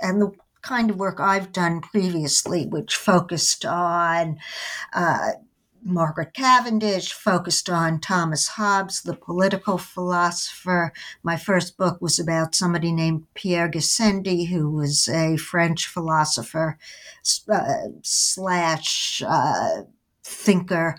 and 0.00 0.20
the 0.20 0.32
kind 0.62 0.90
of 0.90 0.96
work 0.96 1.18
I've 1.18 1.52
done 1.52 1.80
previously, 1.80 2.66
which 2.66 2.94
focused 2.94 3.64
on 3.64 4.38
uh, 4.92 5.32
Margaret 5.84 6.32
Cavendish, 6.34 7.12
focused 7.12 7.68
on 7.68 8.00
Thomas 8.00 8.48
Hobbes, 8.48 9.02
the 9.02 9.16
political 9.16 9.78
philosopher. 9.78 10.92
My 11.22 11.36
first 11.36 11.76
book 11.76 12.00
was 12.00 12.18
about 12.18 12.54
somebody 12.54 12.92
named 12.92 13.26
Pierre 13.34 13.68
Gassendi, 13.68 14.48
who 14.48 14.70
was 14.70 15.08
a 15.08 15.36
French 15.36 15.86
philosopher 15.86 16.78
uh, 17.52 17.88
slash 18.02 19.22
uh, 19.26 19.82
thinker, 20.22 20.96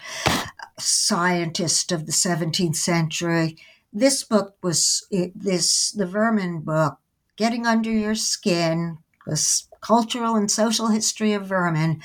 scientist 0.80 1.92
of 1.92 2.06
the 2.06 2.12
17th 2.12 2.76
century. 2.76 3.58
This 3.92 4.24
book 4.24 4.56
was 4.62 5.08
this 5.36 5.92
the 5.92 6.06
Vermin 6.06 6.62
book, 6.62 6.98
Getting 7.38 7.66
Under 7.66 7.92
Your 7.92 8.16
Skin, 8.16 8.98
this 9.28 9.68
cultural 9.82 10.36
and 10.36 10.50
social 10.50 10.88
history 10.88 11.34
of 11.34 11.46
vermin, 11.46 12.02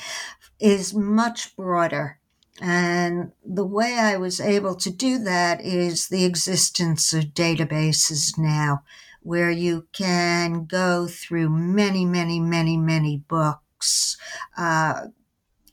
is 0.61 0.93
much 0.93 1.57
broader 1.57 2.19
and 2.61 3.33
the 3.45 3.65
way 3.65 3.99
I 3.99 4.17
was 4.17 4.41
able 4.41 4.75
to 4.77 4.91
do 4.91 5.19
that 5.19 5.61
is 5.61 6.09
the 6.09 6.25
existence 6.25 7.13
of 7.13 7.27
databases 7.27 8.37
now, 8.37 8.83
where 9.23 9.51
you 9.51 9.87
can 9.93 10.65
go 10.65 11.07
through 11.07 11.51
many, 11.51 12.05
many, 12.05 12.41
many, 12.41 12.77
many 12.77 13.19
books 13.29 14.17
uh, 14.57 15.07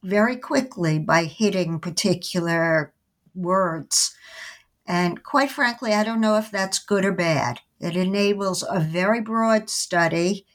very 0.06 0.38
quickly 0.38 1.00
by 1.00 1.26
hitting 1.26 1.80
particular 1.80 2.94
words. 3.34 4.16
And 4.86 5.24
quite 5.24 5.52
frankly, 5.52 5.94
I 5.94 6.04
don't 6.04 6.22
know 6.22 6.38
if 6.38 6.52
that's 6.52 6.78
good 6.78 7.04
or 7.04 7.12
bad. 7.12 7.60
It 7.80 7.96
enables 7.96 8.64
a 8.64 8.80
very 8.80 9.20
broad 9.20 9.70
study 9.70 10.46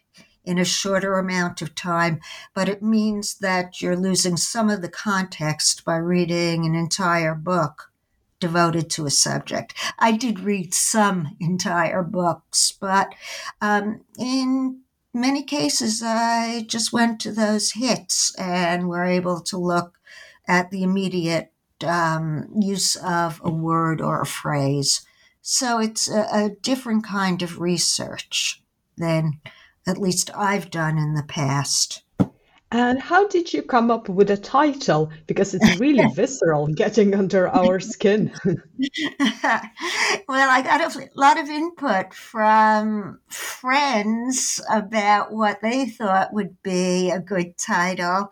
in 0.44 0.58
a 0.58 0.64
shorter 0.64 1.18
amount 1.18 1.60
of 1.62 1.74
time, 1.74 2.20
but 2.54 2.68
it 2.68 2.82
means 2.82 3.38
that 3.38 3.82
you're 3.82 3.96
losing 3.96 4.36
some 4.36 4.70
of 4.70 4.82
the 4.82 4.88
context 4.88 5.84
by 5.84 5.96
reading 5.96 6.64
an 6.64 6.74
entire 6.74 7.34
book 7.34 7.90
devoted 8.38 8.88
to 8.90 9.04
a 9.04 9.10
subject. 9.10 9.74
I 9.98 10.12
did 10.12 10.40
read 10.40 10.72
some 10.72 11.36
entire 11.40 12.02
books, 12.02 12.72
but 12.80 13.14
um, 13.60 14.00
in 14.18 14.80
many 15.12 15.42
cases, 15.42 16.02
I 16.04 16.64
just 16.68 16.92
went 16.92 17.20
to 17.20 17.32
those 17.32 17.72
hits 17.72 18.34
and 18.36 18.88
were 18.88 19.04
able 19.04 19.40
to 19.42 19.58
look 19.58 19.98
at 20.46 20.70
the 20.70 20.82
immediate 20.82 21.52
um, 21.84 22.48
use 22.60 22.96
of 22.96 23.40
a 23.44 23.50
word 23.50 24.00
or 24.00 24.20
a 24.20 24.26
phrase. 24.26 25.06
So 25.42 25.78
it's 25.78 26.08
a, 26.08 26.26
a 26.32 26.50
different 26.62 27.04
kind 27.04 27.42
of 27.42 27.60
research 27.60 28.62
than 28.96 29.40
at 29.86 29.98
least 29.98 30.30
I've 30.36 30.70
done 30.70 30.98
in 30.98 31.14
the 31.14 31.22
past. 31.22 32.02
And 32.72 33.00
how 33.00 33.26
did 33.26 33.52
you 33.52 33.62
come 33.62 33.90
up 33.90 34.08
with 34.08 34.30
a 34.30 34.36
title? 34.36 35.10
Because 35.26 35.54
it's 35.54 35.80
really 35.80 36.06
visceral, 36.14 36.68
getting 36.68 37.14
under 37.16 37.48
our 37.48 37.80
skin. 37.80 38.32
well, 38.44 38.60
I 40.28 40.62
got 40.62 40.80
a 40.80 41.10
lot 41.16 41.38
of 41.38 41.48
input 41.48 42.14
from 42.14 43.18
friends 43.28 44.60
about 44.70 45.32
what 45.32 45.60
they 45.62 45.86
thought 45.86 46.32
would 46.32 46.62
be 46.62 47.10
a 47.10 47.18
good 47.18 47.58
title. 47.58 48.30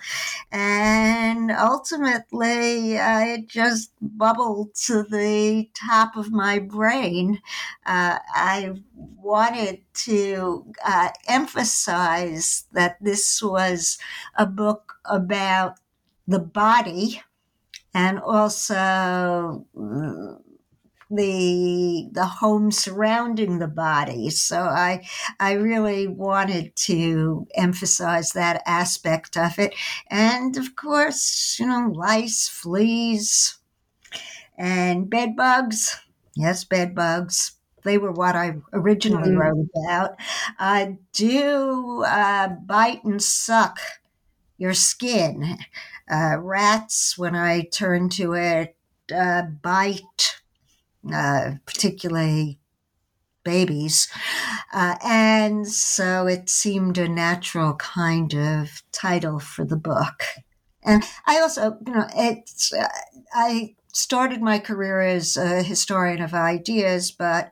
And 0.52 1.50
ultimately, 1.50 2.96
uh, 2.96 3.20
it 3.20 3.48
just 3.48 3.90
bubbled 4.00 4.72
to 4.86 5.02
the 5.02 5.68
top 5.74 6.16
of 6.16 6.30
my 6.30 6.60
brain. 6.60 7.40
Uh, 7.86 8.18
I 8.32 8.74
wanted 8.98 9.82
to 9.94 10.66
uh, 10.84 11.10
emphasize 11.28 12.66
that 12.72 12.96
this 13.00 13.42
was 13.42 13.98
a 14.36 14.46
book 14.46 14.94
about 15.04 15.78
the 16.26 16.38
body 16.40 17.22
and 17.94 18.20
also 18.20 19.66
the 21.10 22.08
the 22.12 22.26
home 22.26 22.70
surrounding 22.70 23.58
the 23.58 23.68
body. 23.68 24.28
So 24.30 24.60
i 24.60 25.06
i 25.40 25.52
really 25.52 26.06
wanted 26.06 26.74
to 26.76 27.46
emphasize 27.54 28.32
that 28.32 28.62
aspect 28.66 29.36
of 29.36 29.58
it. 29.58 29.74
And 30.10 30.56
of 30.56 30.76
course 30.76 31.56
you 31.58 31.66
know 31.66 31.90
lice 31.94 32.48
fleas 32.48 33.56
and 34.56 35.08
bed 35.08 35.36
bugs. 35.36 36.00
Yes 36.34 36.64
bed 36.64 36.94
bugs 36.94 37.52
they 37.84 37.98
were 37.98 38.12
what 38.12 38.36
I 38.36 38.56
originally 38.72 39.30
mm-hmm. 39.30 39.38
wrote 39.38 39.68
about, 39.76 40.16
uh, 40.58 40.92
do 41.12 42.04
uh, 42.04 42.48
bite 42.48 43.04
and 43.04 43.22
suck 43.22 43.78
your 44.56 44.74
skin. 44.74 45.58
Uh, 46.10 46.36
rats, 46.40 47.18
when 47.18 47.34
I 47.34 47.62
turn 47.62 48.08
to 48.10 48.34
it, 48.34 48.76
uh, 49.14 49.42
bite, 49.42 50.40
uh, 51.12 51.52
particularly 51.66 52.58
babies. 53.44 54.08
Uh, 54.72 54.96
and 55.04 55.66
so 55.66 56.26
it 56.26 56.50
seemed 56.50 56.98
a 56.98 57.08
natural 57.08 57.74
kind 57.74 58.34
of 58.34 58.82
title 58.92 59.38
for 59.38 59.64
the 59.64 59.76
book. 59.76 60.24
And 60.82 61.02
I 61.26 61.40
also, 61.40 61.78
you 61.86 61.92
know, 61.92 62.06
it's, 62.14 62.72
I 63.34 63.74
started 63.98 64.40
my 64.40 64.58
career 64.58 65.00
as 65.00 65.36
a 65.36 65.62
historian 65.62 66.22
of 66.22 66.32
ideas, 66.32 67.10
but 67.10 67.50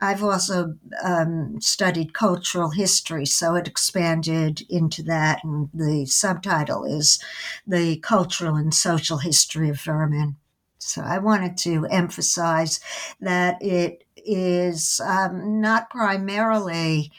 I've 0.00 0.22
also 0.22 0.76
um, 1.02 1.60
studied 1.60 2.14
cultural 2.14 2.70
history, 2.70 3.26
so 3.26 3.56
it 3.56 3.66
expanded 3.66 4.62
into 4.70 5.02
that. 5.04 5.42
And 5.42 5.68
the 5.74 6.06
subtitle 6.06 6.84
is 6.84 7.18
The 7.66 7.96
Cultural 7.98 8.54
and 8.54 8.72
Social 8.72 9.18
History 9.18 9.68
of 9.68 9.80
Vermin. 9.80 10.36
So 10.78 11.02
I 11.02 11.18
wanted 11.18 11.56
to 11.58 11.86
emphasize 11.86 12.80
that 13.20 13.60
it 13.60 14.04
is 14.16 15.00
um, 15.04 15.60
not 15.60 15.90
primarily 15.90 17.10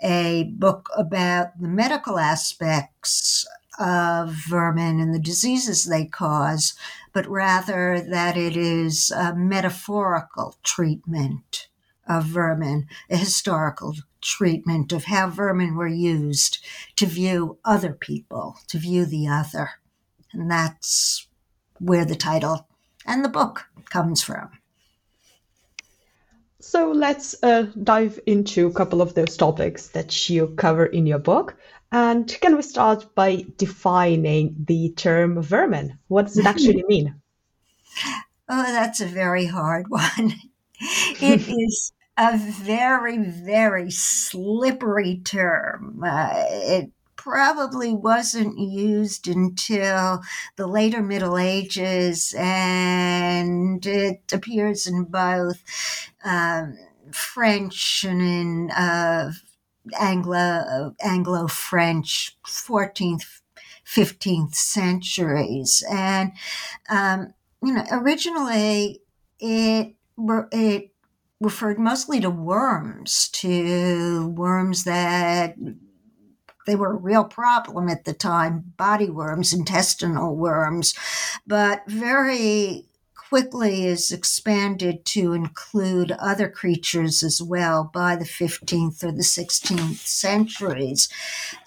a 0.00 0.44
book 0.44 0.88
about 0.96 1.58
the 1.60 1.68
medical 1.68 2.18
aspects 2.18 3.46
of 3.78 4.30
vermin 4.48 5.00
and 5.00 5.14
the 5.14 5.18
diseases 5.18 5.84
they 5.84 6.06
cause, 6.06 6.74
but 7.12 7.26
rather 7.28 8.00
that 8.00 8.36
it 8.36 8.56
is 8.56 9.10
a 9.10 9.34
metaphorical 9.34 10.56
treatment 10.62 11.68
of 12.06 12.24
vermin, 12.24 12.86
a 13.10 13.16
historical 13.16 13.94
treatment 14.20 14.92
of 14.92 15.04
how 15.04 15.28
vermin 15.28 15.74
were 15.74 15.88
used 15.88 16.64
to 16.96 17.06
view 17.06 17.58
other 17.64 17.92
people, 17.92 18.56
to 18.68 18.78
view 18.78 19.04
the 19.04 19.26
other. 19.28 19.70
And 20.32 20.50
that's 20.50 21.26
where 21.78 22.04
the 22.04 22.16
title 22.16 22.66
and 23.06 23.24
the 23.24 23.28
book 23.28 23.66
comes 23.90 24.22
from. 24.22 24.50
So 26.60 26.92
let's 26.92 27.36
uh, 27.42 27.66
dive 27.82 28.18
into 28.26 28.66
a 28.66 28.72
couple 28.72 29.02
of 29.02 29.14
those 29.14 29.36
topics 29.36 29.88
that 29.88 30.30
you 30.30 30.48
cover 30.56 30.86
in 30.86 31.06
your 31.06 31.18
book. 31.18 31.56
And 31.94 32.26
can 32.40 32.56
we 32.56 32.62
start 32.62 33.14
by 33.14 33.44
defining 33.56 34.56
the 34.66 34.92
term 34.96 35.40
vermin? 35.40 36.00
What 36.08 36.26
does 36.26 36.36
it 36.36 36.44
actually 36.44 36.82
mean? 36.88 37.22
Oh, 38.48 38.64
that's 38.64 39.00
a 39.00 39.06
very 39.06 39.46
hard 39.46 39.88
one. 39.88 40.34
It 40.80 41.48
is 41.48 41.92
a 42.18 42.36
very, 42.36 43.18
very 43.18 43.92
slippery 43.92 45.20
term. 45.24 46.02
Uh, 46.04 46.30
it 46.34 46.90
probably 47.14 47.94
wasn't 47.94 48.58
used 48.58 49.28
until 49.28 50.20
the 50.56 50.66
later 50.66 51.00
Middle 51.00 51.38
Ages, 51.38 52.34
and 52.36 53.86
it 53.86 54.32
appears 54.32 54.88
in 54.88 55.04
both 55.04 55.62
um, 56.24 56.76
French 57.12 58.02
and 58.02 58.20
in 58.20 58.70
uh, 58.72 59.30
Anglo 59.98 60.94
Anglo 61.00 61.46
French 61.46 62.36
14th 62.46 63.40
15th 63.86 64.54
centuries. 64.54 65.84
And 65.90 66.32
um, 66.88 67.34
you 67.62 67.72
know 67.72 67.84
originally 67.90 69.00
it 69.40 69.94
it 70.52 70.90
referred 71.40 71.78
mostly 71.78 72.20
to 72.20 72.30
worms 72.30 73.28
to 73.30 74.28
worms 74.28 74.84
that 74.84 75.56
they 76.66 76.76
were 76.76 76.92
a 76.92 76.96
real 76.96 77.24
problem 77.24 77.88
at 77.88 78.04
the 78.04 78.14
time 78.14 78.72
body 78.76 79.10
worms 79.10 79.52
intestinal 79.52 80.36
worms 80.36 80.94
but 81.46 81.82
very 81.86 82.86
quickly 83.28 83.86
is 83.86 84.12
expanded 84.12 85.04
to 85.04 85.32
include 85.32 86.12
other 86.12 86.48
creatures 86.48 87.22
as 87.22 87.42
well 87.42 87.90
by 87.92 88.16
the 88.16 88.24
15th 88.24 89.02
or 89.02 89.12
the 89.12 89.22
16th 89.22 90.06
centuries. 90.06 91.08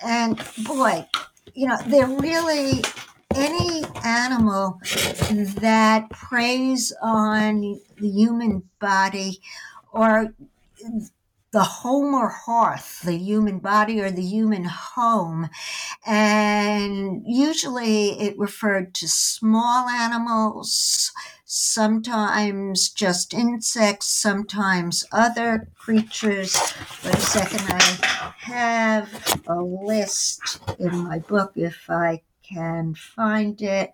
And 0.01 0.41
boy, 0.63 1.07
you 1.53 1.67
know, 1.67 1.77
they're 1.87 2.07
really 2.07 2.81
any 3.35 3.83
animal 4.03 4.79
that 5.59 6.09
preys 6.09 6.93
on 7.01 7.79
the 7.99 8.09
human 8.09 8.63
body 8.79 9.41
or 9.91 10.33
the 11.51 11.63
home 11.63 12.13
or 12.13 12.29
hearth, 12.29 13.01
the 13.01 13.17
human 13.17 13.59
body 13.59 14.01
or 14.01 14.11
the 14.11 14.21
human 14.21 14.65
home. 14.65 15.49
And 16.05 17.23
usually 17.25 18.19
it 18.19 18.37
referred 18.37 18.93
to 18.95 19.07
small 19.07 19.87
animals, 19.87 21.11
sometimes 21.49 22.89
just 22.89 23.33
insects, 23.33 24.07
sometimes 24.07 25.05
other 25.13 25.69
creatures. 25.75 26.53
Wait 27.05 27.15
a 27.15 27.21
second, 27.21 27.61
I 27.69 28.33
have 28.39 29.41
a 29.47 29.55
list 29.55 30.59
in 30.77 30.95
my 30.97 31.19
book 31.19 31.53
if 31.55 31.89
I 31.89 32.21
can 32.43 32.95
find 32.95 33.59
it. 33.61 33.93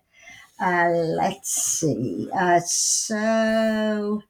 Uh, 0.60 0.89
let's 0.89 1.52
see. 1.52 2.28
Uh, 2.34 2.60
so 2.60 4.24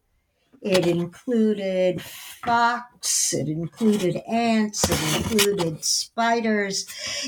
it 0.64 0.88
included 0.88 2.02
fox, 2.02 3.34
it 3.34 3.48
included 3.50 4.16
ants, 4.28 4.90
it 4.90 5.18
included 5.18 5.84
spiders, 5.84 6.86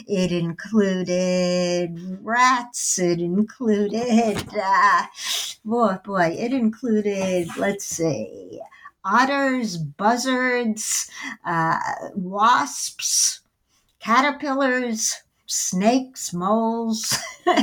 it 0.07 0.31
included 0.31 2.19
rats, 2.23 2.97
it 2.97 3.19
included, 3.19 4.47
uh, 4.57 5.03
boy, 5.65 5.97
boy, 6.05 6.35
it 6.39 6.53
included, 6.53 7.47
let's 7.57 7.85
see, 7.85 8.61
otters, 9.03 9.77
buzzards, 9.77 11.09
uh, 11.45 11.79
wasps, 12.15 13.41
caterpillars, 13.99 15.21
snakes, 15.45 16.33
moles. 16.33 17.13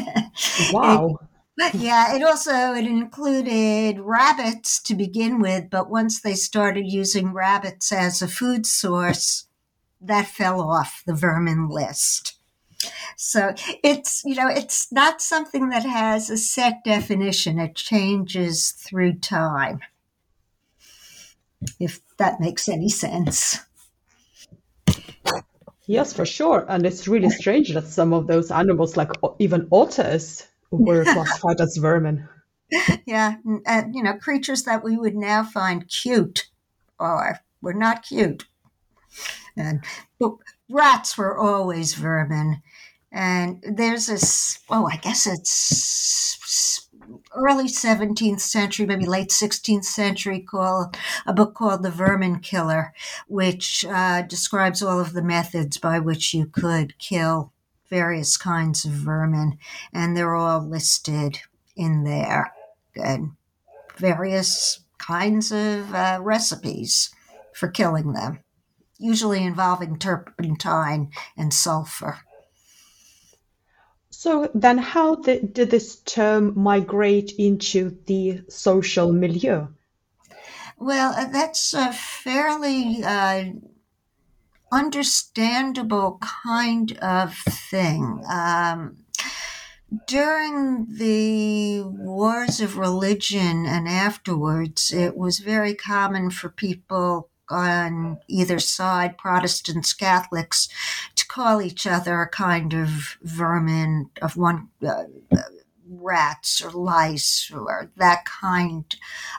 Wow. 0.73 1.19
But 1.57 1.75
yeah, 1.75 2.17
it 2.17 2.23
also 2.23 2.73
it 2.73 2.87
included 2.87 4.01
rabbits 4.01 4.81
to 4.83 4.95
begin 4.95 5.41
with, 5.41 5.69
but 5.71 5.91
once 5.91 6.21
they 6.21 6.35
started 6.35 6.87
using 6.87 7.35
rabbits 7.35 7.93
as 7.93 8.23
a 8.23 8.29
food 8.29 8.65
source, 8.67 9.47
that 10.01 10.27
fell 10.27 10.61
off 10.61 11.03
the 11.07 11.15
vermin 11.15 11.69
list. 11.69 12.39
So 13.17 13.55
it's 13.85 14.23
you 14.25 14.35
know 14.35 14.49
it's 14.49 14.91
not 14.91 15.21
something 15.21 15.69
that 15.69 15.85
has 15.85 16.31
a 16.31 16.39
set 16.39 16.83
definition. 16.85 17.59
It 17.59 17.77
changes 17.77 18.73
through 18.73 19.19
time. 19.19 19.81
If 21.79 22.01
that 22.17 22.41
makes 22.41 22.69
any 22.69 22.89
sense. 22.89 23.61
Yes, 25.87 26.13
for 26.13 26.25
sure. 26.25 26.65
And 26.69 26.87
it's 26.87 27.07
really 27.07 27.29
strange 27.31 27.75
that 27.75 27.87
some 27.87 28.13
of 28.13 28.27
those 28.27 28.51
animals, 28.51 28.97
like 28.97 29.11
even 29.39 29.69
otters, 29.71 30.47
were 30.73 31.05
classified 31.05 31.61
as 31.61 31.77
vermin. 31.77 32.29
Yeah, 33.05 33.35
and 33.67 33.95
you 33.95 34.03
know, 34.03 34.15
creatures 34.15 34.63
that 34.63 34.83
we 34.83 34.97
would 34.97 35.15
now 35.15 35.45
find 35.45 35.87
cute 35.91 36.49
are 36.99 37.41
were 37.61 37.75
not 37.75 38.03
cute. 38.03 38.47
And 39.59 39.85
but 40.19 40.37
rats 40.71 41.19
were 41.19 41.37
always 41.37 41.93
vermin. 41.93 42.63
And 43.13 43.63
there's 43.63 44.07
this, 44.07 44.59
oh, 44.71 44.87
I 44.87 44.97
guess 44.97 45.27
it's 45.27 46.89
early 47.35 47.67
17th 47.67 48.41
century, 48.41 48.87
maybe 48.87 49.05
late 49.05 49.29
16th 49.29 49.85
century, 49.85 50.41
called 50.41 50.97
a 51.27 51.35
book 51.35 51.55
called 51.55 51.83
The 51.83 51.91
Vermin 51.91 52.41
Killer, 52.41 52.95
which 53.29 53.85
uh, 53.85 54.23
describes 54.23 54.83
all 54.83 54.99
of 54.99 55.13
the 55.13 55.23
methods 55.23 55.77
by 55.77 55.99
which 55.99 56.33
you 56.33 56.47
could 56.47 56.99
kill 56.99 57.53
various 57.93 58.39
kinds 58.39 58.87
of 58.87 58.93
vermin, 58.93 59.59
and 59.93 60.17
they're 60.17 60.35
all 60.35 60.67
listed 60.67 61.39
in 61.77 62.05
there. 62.05 62.51
And 62.97 63.33
various 63.99 64.81
kinds 64.97 65.53
of 65.53 65.95
uh, 65.95 66.19
recipes 66.23 67.11
for 67.53 67.69
killing 67.69 68.15
them, 68.15 68.41
usually 68.99 69.45
involving 69.45 69.99
turpentine 69.99 71.11
and 71.37 71.53
sulfur. 71.53 72.21
So 74.09 74.51
then, 74.55 74.79
how 74.79 75.17
did, 75.17 75.53
did 75.53 75.71
this 75.71 75.97
term 76.01 76.59
migrate 76.59 77.33
into 77.37 77.99
the 78.07 78.41
social 78.49 79.13
milieu? 79.13 79.67
Well, 80.79 81.13
uh, 81.13 81.29
that's 81.31 81.75
a 81.75 81.93
fairly 81.93 83.05
uh, 83.05 83.45
understandable 84.73 86.19
kind 86.21 86.93
of 86.99 87.35
thing. 87.37 88.25
Um, 88.29 88.97
during 90.07 90.87
the 90.89 91.83
wars 91.85 92.61
of 92.61 92.79
religion 92.79 93.67
and 93.67 93.87
afterwards, 93.87 94.93
it 94.93 95.17
was 95.17 95.39
very 95.41 95.75
common 95.75 96.31
for 96.31 96.49
people 96.49 97.29
on 97.51 98.19
either 98.29 98.59
side, 98.59 99.19
Protestants, 99.19 99.93
Catholics, 99.93 100.69
to 101.17 101.27
call 101.27 101.61
each 101.61 101.87
other 101.87 102.23
a 102.23 102.29
kind 102.29 102.73
of 102.73 103.19
vermin 103.23 104.11
of 104.23 104.37
one. 104.37 104.69
Uh, 104.85 105.05
rats 105.95 106.63
or 106.63 106.71
lice 106.71 107.51
or 107.53 107.91
that 107.97 108.25
kind 108.25 108.97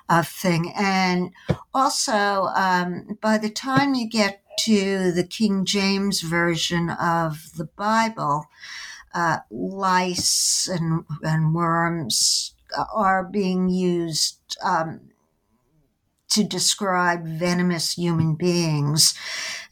of 0.10 0.28
thing. 0.28 0.72
And 0.78 1.32
also, 1.74 2.48
um, 2.56 3.18
by 3.22 3.38
the 3.38 3.50
time 3.50 3.96
you 3.96 4.08
get 4.08 4.43
to 4.60 5.12
the 5.12 5.24
King 5.24 5.66
James 5.66 6.22
Version 6.22 6.90
of 6.90 7.52
the 7.58 7.66
Bible, 7.76 8.46
uh, 9.14 9.38
lice 9.52 10.68
and, 10.72 11.06
and 11.22 11.54
worms 11.54 12.56
are 12.94 13.24
being 13.24 13.70
used 13.70 14.40
um, 14.64 15.02
to 16.30 16.44
describe 16.44 17.26
venomous 17.26 17.94
human 17.94 18.36
beings. 18.36 19.14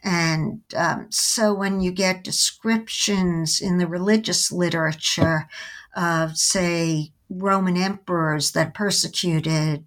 And 0.04 0.62
um, 0.76 1.08
so 1.10 1.54
when 1.54 1.82
you 1.82 1.92
get 1.92 2.24
descriptions 2.24 3.60
in 3.60 3.78
the 3.78 3.88
religious 3.88 4.52
literature 4.52 5.48
of, 5.96 6.38
say, 6.38 7.14
Roman 7.30 7.78
emperors 7.78 8.52
that 8.52 8.74
persecuted 8.74 9.86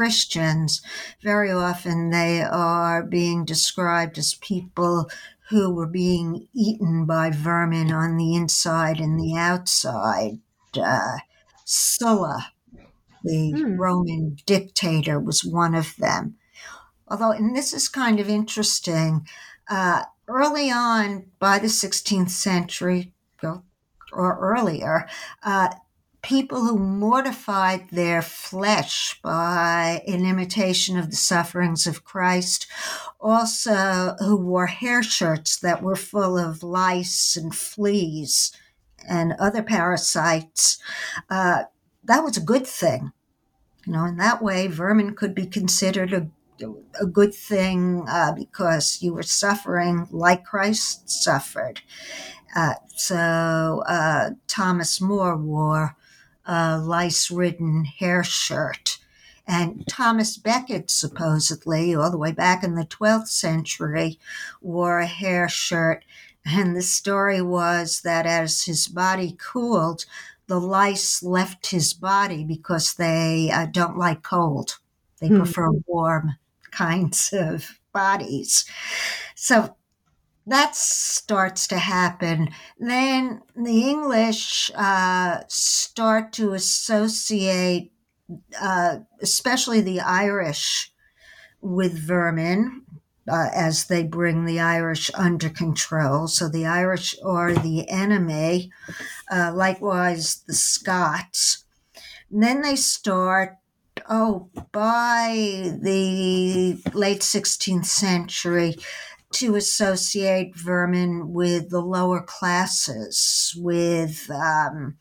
Christians, 0.00 0.80
very 1.22 1.52
often 1.52 2.08
they 2.08 2.40
are 2.40 3.02
being 3.02 3.44
described 3.44 4.16
as 4.16 4.32
people 4.32 5.10
who 5.50 5.74
were 5.74 5.86
being 5.86 6.48
eaten 6.54 7.04
by 7.04 7.28
vermin 7.28 7.92
on 7.92 8.16
the 8.16 8.34
inside 8.34 8.98
and 8.98 9.20
the 9.20 9.36
outside. 9.36 10.38
Uh, 10.74 11.18
Sulla, 11.66 12.50
the 13.22 13.52
mm. 13.52 13.78
Roman 13.78 14.38
dictator, 14.46 15.20
was 15.20 15.44
one 15.44 15.74
of 15.74 15.94
them. 15.96 16.36
Although, 17.06 17.32
and 17.32 17.54
this 17.54 17.74
is 17.74 17.86
kind 17.86 18.20
of 18.20 18.30
interesting, 18.30 19.26
uh, 19.68 20.04
early 20.28 20.70
on 20.70 21.26
by 21.38 21.58
the 21.58 21.66
16th 21.66 22.30
century 22.30 23.12
or 24.12 24.38
earlier, 24.38 25.06
uh, 25.42 25.68
people 26.22 26.60
who 26.60 26.78
mortified 26.78 27.88
their 27.90 28.22
flesh 28.22 29.20
by 29.22 30.02
an 30.06 30.24
imitation 30.26 30.98
of 30.98 31.10
the 31.10 31.16
sufferings 31.16 31.86
of 31.86 32.04
Christ, 32.04 32.66
also 33.20 34.16
who 34.18 34.36
wore 34.36 34.66
hair 34.66 35.02
shirts 35.02 35.56
that 35.58 35.82
were 35.82 35.96
full 35.96 36.38
of 36.38 36.62
lice 36.62 37.36
and 37.36 37.54
fleas 37.54 38.52
and 39.08 39.34
other 39.38 39.62
parasites. 39.62 40.78
Uh, 41.28 41.64
that 42.04 42.24
was 42.24 42.36
a 42.36 42.42
good 42.42 42.66
thing. 42.66 43.12
You 43.86 43.94
know, 43.94 44.04
in 44.04 44.16
that 44.18 44.42
way, 44.42 44.66
vermin 44.66 45.14
could 45.14 45.34
be 45.34 45.46
considered 45.46 46.12
a 46.12 46.28
a 47.00 47.06
good 47.06 47.34
thing 47.34 48.04
uh, 48.08 48.32
because 48.32 48.98
you 49.00 49.14
were 49.14 49.22
suffering 49.22 50.06
like 50.10 50.44
Christ 50.44 51.08
suffered. 51.08 51.80
Uh, 52.54 52.74
so 52.96 53.82
uh, 53.86 54.30
Thomas 54.46 55.00
More 55.00 55.36
wore 55.36 55.96
uh, 56.50 56.80
lice 56.82 57.30
ridden 57.30 57.84
hair 57.84 58.24
shirt. 58.24 58.98
And 59.46 59.84
Thomas 59.88 60.36
Becket, 60.36 60.90
supposedly, 60.90 61.94
all 61.94 62.10
the 62.10 62.18
way 62.18 62.32
back 62.32 62.64
in 62.64 62.74
the 62.74 62.84
12th 62.84 63.28
century, 63.28 64.18
wore 64.60 64.98
a 64.98 65.06
hair 65.06 65.48
shirt. 65.48 66.04
And 66.44 66.74
the 66.74 66.82
story 66.82 67.40
was 67.40 68.00
that 68.02 68.26
as 68.26 68.64
his 68.64 68.88
body 68.88 69.36
cooled, 69.38 70.04
the 70.46 70.60
lice 70.60 71.22
left 71.22 71.68
his 71.68 71.92
body 71.94 72.44
because 72.44 72.94
they 72.94 73.50
uh, 73.52 73.66
don't 73.66 73.96
like 73.96 74.22
cold. 74.22 74.78
They 75.20 75.28
hmm. 75.28 75.38
prefer 75.38 75.70
warm 75.86 76.36
kinds 76.72 77.32
of 77.32 77.78
bodies. 77.92 78.64
So 79.34 79.76
that 80.50 80.76
starts 80.76 81.66
to 81.68 81.78
happen. 81.78 82.50
Then 82.78 83.42
the 83.56 83.88
English 83.88 84.70
uh, 84.74 85.40
start 85.48 86.32
to 86.34 86.52
associate 86.52 87.92
uh, 88.60 88.98
especially 89.20 89.80
the 89.80 90.00
Irish, 90.00 90.92
with 91.60 91.92
vermin. 91.98 92.82
Uh, 93.30 93.48
as 93.54 93.84
they 93.84 94.02
bring 94.02 94.44
the 94.44 94.58
Irish 94.58 95.08
under 95.14 95.48
control. 95.48 96.26
So 96.26 96.48
the 96.48 96.66
Irish 96.66 97.14
are 97.24 97.54
the 97.54 97.88
enemy, 97.88 98.72
uh, 99.30 99.52
likewise 99.54 100.42
the 100.48 100.54
Scots. 100.54 101.64
And 102.32 102.42
then 102.42 102.62
they 102.62 102.74
start 102.74 103.58
oh, 104.08 104.48
by 104.72 105.78
the 105.80 106.82
late 106.92 107.20
16th 107.20 107.86
century, 107.86 108.76
to 109.32 109.56
associate 109.56 110.56
vermin 110.56 111.32
with 111.32 111.70
the 111.70 111.80
lower 111.80 112.20
classes, 112.20 113.54
with 113.56 114.30
um, 114.30 114.96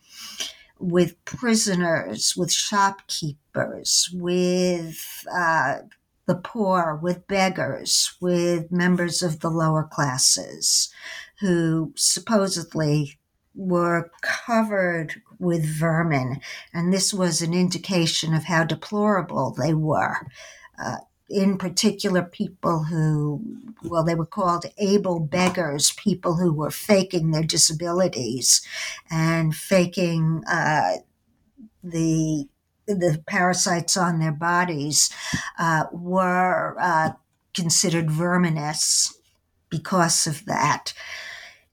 with 0.80 1.24
prisoners, 1.26 2.36
with 2.38 2.52
shopkeepers, 2.52 4.10
with 4.13 5.26
uh, 5.34 5.80
the 6.26 6.36
poor, 6.36 6.98
with 7.02 7.28
beggars, 7.28 8.15
with 8.22 8.72
members 8.72 9.22
of 9.22 9.39
the 9.39 9.50
lower 9.50 9.84
classes, 9.84 10.89
who 11.39 11.92
supposedly 11.96 13.20
were 13.56 14.10
covered 14.22 15.22
with 15.39 15.65
vermin, 15.65 16.39
and 16.74 16.94
this 16.94 17.13
was 17.13 17.42
an 17.42 17.54
indication 17.54 18.34
of 18.34 18.44
how 18.46 18.63
deplorable 18.63 19.52
they 19.52 19.74
were. 19.74 20.28
Uh, 20.82 20.98
in 21.30 21.58
particular, 21.58 22.24
people 22.24 22.86
who, 22.86 23.42
well, 23.84 24.04
they 24.04 24.15
were 24.15 24.26
called 24.26 24.65
able 24.78 25.20
beggars, 25.20 25.92
people 25.92 26.36
who 26.36 26.52
were 26.52 26.72
faking 26.72 27.32
their 27.32 27.44
disabilities 27.44 28.62
and 29.12 29.56
faking 29.56 30.44
uh, 30.50 30.98
the 31.84 32.48
the 32.88 33.22
parasites 33.28 33.96
on 33.96 34.18
their 34.20 34.32
bodies 34.32 35.12
uh, 35.60 35.84
were 35.92 36.76
uh, 36.80 37.12
considered 37.54 38.10
verminous 38.10 39.15
because 39.70 40.26
of 40.26 40.46
that. 40.46 40.94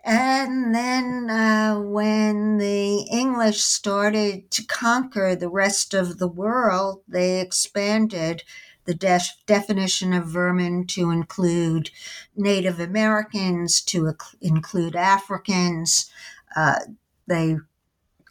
And 0.04 0.74
then 0.74 1.28
uh, 1.28 1.80
when 1.80 2.58
the 2.58 3.00
English 3.10 3.62
started 3.62 4.50
to 4.52 4.64
conquer 4.64 5.34
the 5.34 5.48
rest 5.48 5.94
of 5.94 6.18
the 6.18 6.28
world, 6.28 7.02
they 7.08 7.40
expanded 7.40 8.44
the 8.86 8.94
de- 8.94 9.20
definition 9.46 10.12
of 10.12 10.26
vermin 10.26 10.86
to 10.88 11.10
include 11.10 11.90
Native 12.36 12.80
Americans, 12.80 13.80
to 13.82 14.14
include 14.40 14.96
Africans. 14.96 16.10
Uh, 16.54 16.80
they 17.26 17.56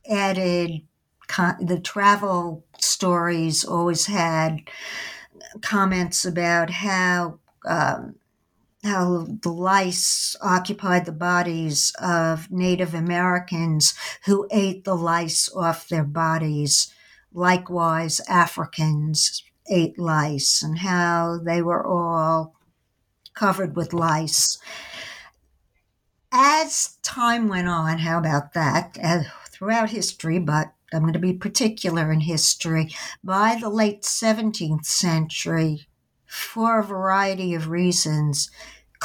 added 0.10 0.82
con- 1.28 1.66
the 1.66 1.80
travel 1.80 2.66
stories, 2.80 3.66
always 3.66 4.08
had 4.08 4.62
comments 5.62 6.26
about 6.26 6.70
how. 6.70 7.40
Um, 7.66 8.16
how 8.84 9.26
the 9.42 9.52
lice 9.52 10.36
occupied 10.42 11.06
the 11.06 11.12
bodies 11.12 11.92
of 12.00 12.52
Native 12.52 12.94
Americans 12.94 13.96
who 14.26 14.48
ate 14.52 14.84
the 14.84 14.96
lice 14.96 15.50
off 15.56 15.90
their 15.90 16.04
bodies. 16.04 16.94
Likewise, 17.34 18.22
Africans 18.30 19.44
ate 19.70 19.98
lice 19.98 20.62
and 20.62 20.80
how 20.80 21.40
they 21.44 21.62
were 21.62 21.86
all 21.86 22.56
covered 23.34 23.76
with 23.76 23.94
lice. 23.94 24.58
As 26.32 26.98
time 27.02 27.48
went 27.48 27.68
on, 27.68 28.00
how 28.00 28.18
about 28.18 28.54
that? 28.54 28.98
Uh, 29.02 29.24
throughout 29.50 29.92
history, 29.92 30.40
but 30.40 30.74
I'm 30.94 31.02
going 31.02 31.14
to 31.14 31.20
be 31.20 31.34
particular 31.34 32.12
in 32.12 32.22
history. 32.22 32.94
By 33.24 33.58
the 33.60 33.70
late 33.70 34.02
17th 34.02 34.86
century, 34.86 35.88
for 36.26 36.80
a 36.80 36.84
variety 36.84 37.54
of 37.54 37.70
reasons, 37.70 38.50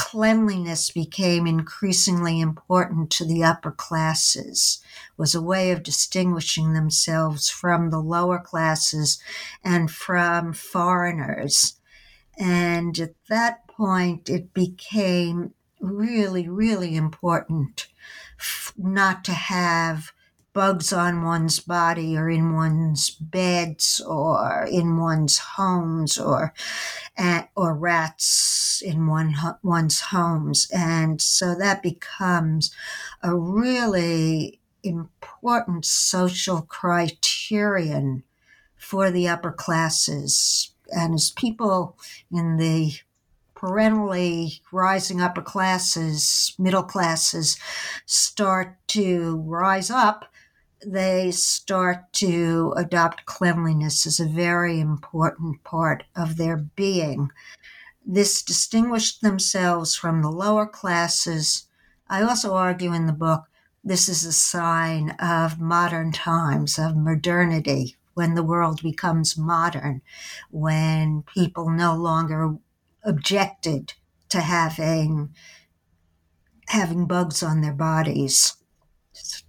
cleanliness 0.01 0.91
became 0.91 1.47
increasingly 1.47 2.41
important 2.41 3.11
to 3.11 3.23
the 3.23 3.45
upper 3.45 3.71
classes 3.71 4.83
was 5.19 5.35
a 5.35 5.43
way 5.43 5.73
of 5.73 5.83
distinguishing 5.83 6.73
themselves 6.73 7.51
from 7.51 7.91
the 7.91 8.01
lower 8.01 8.39
classes 8.39 9.23
and 9.63 9.91
from 9.91 10.55
foreigners. 10.55 11.79
And 12.39 12.99
at 12.99 13.13
that 13.29 13.69
point 13.69 14.31
it 14.31 14.55
became 14.55 15.53
really 15.83 16.49
really 16.49 16.97
important 16.97 17.89
not 18.79 19.23
to 19.25 19.33
have 19.33 20.13
bugs 20.53 20.93
on 20.93 21.23
one's 21.23 21.61
body 21.61 22.17
or 22.17 22.29
in 22.29 22.55
one's 22.55 23.11
beds 23.11 24.01
or 24.01 24.67
in 24.71 24.97
one's 24.99 25.39
homes 25.39 26.19
or 26.19 26.53
or 27.55 27.75
rats 27.75 28.83
in 28.85 29.07
one 29.07 29.35
one's 29.63 30.01
homes. 30.01 30.69
And 30.73 31.21
so 31.21 31.55
that 31.55 31.83
becomes 31.83 32.75
a 33.23 33.35
really 33.35 34.61
important 34.83 35.85
social 35.85 36.63
criterion 36.63 38.25
for 38.77 39.11
the 39.11 39.29
upper 39.29 39.53
classes. 39.53 40.73
And 40.91 41.15
as 41.15 41.31
people 41.31 41.97
in 42.33 42.57
the 42.57 42.95
perennially 43.55 44.63
rising 44.73 45.21
upper 45.21 45.43
classes 45.43 46.55
middle 46.59 46.83
classes 46.83 47.59
start 48.07 48.75
to 48.89 49.37
rise 49.45 49.91
up 49.91 50.30
they 50.87 51.31
start 51.31 52.13
to 52.15 52.73
adopt 52.77 53.27
cleanliness 53.27 54.07
as 54.07 54.19
a 54.19 54.27
very 54.27 54.81
important 54.81 55.63
part 55.65 56.05
of 56.17 56.37
their 56.37 56.57
being. 56.57 57.31
This 58.05 58.43
distinguished 58.43 59.21
themselves 59.21 59.95
from 59.95 60.23
the 60.23 60.31
lower 60.31 60.67
classes. 60.67 61.67
I 62.09 62.23
also 62.23 62.55
argue 62.55 62.93
in 62.93 63.07
the 63.07 63.13
book 63.13 63.45
this 63.83 64.09
is 64.09 64.25
a 64.25 64.33
sign 64.33 65.11
of 65.19 65.59
modern 65.59 66.13
times, 66.13 66.79
of 66.79 66.97
modernity, 66.97 67.97
when 68.15 68.35
the 68.35 68.43
world 68.43 68.83
becomes 68.83 69.39
modern, 69.39 70.03
when 70.51 71.23
people 71.35 71.71
no 71.71 71.95
longer 71.95 72.57
objected 73.03 73.95
to 74.29 74.41
having 74.41 75.35
having 76.69 77.07
bugs 77.07 77.43
on 77.43 77.63
their 77.63 77.73
bodies 77.73 78.55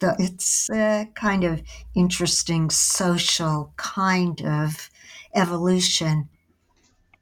it's 0.02 0.70
a 0.70 1.10
kind 1.16 1.44
of 1.44 1.62
interesting 1.96 2.70
social 2.70 3.74
kind 3.78 4.42
of 4.42 4.90
evolution. 5.34 6.30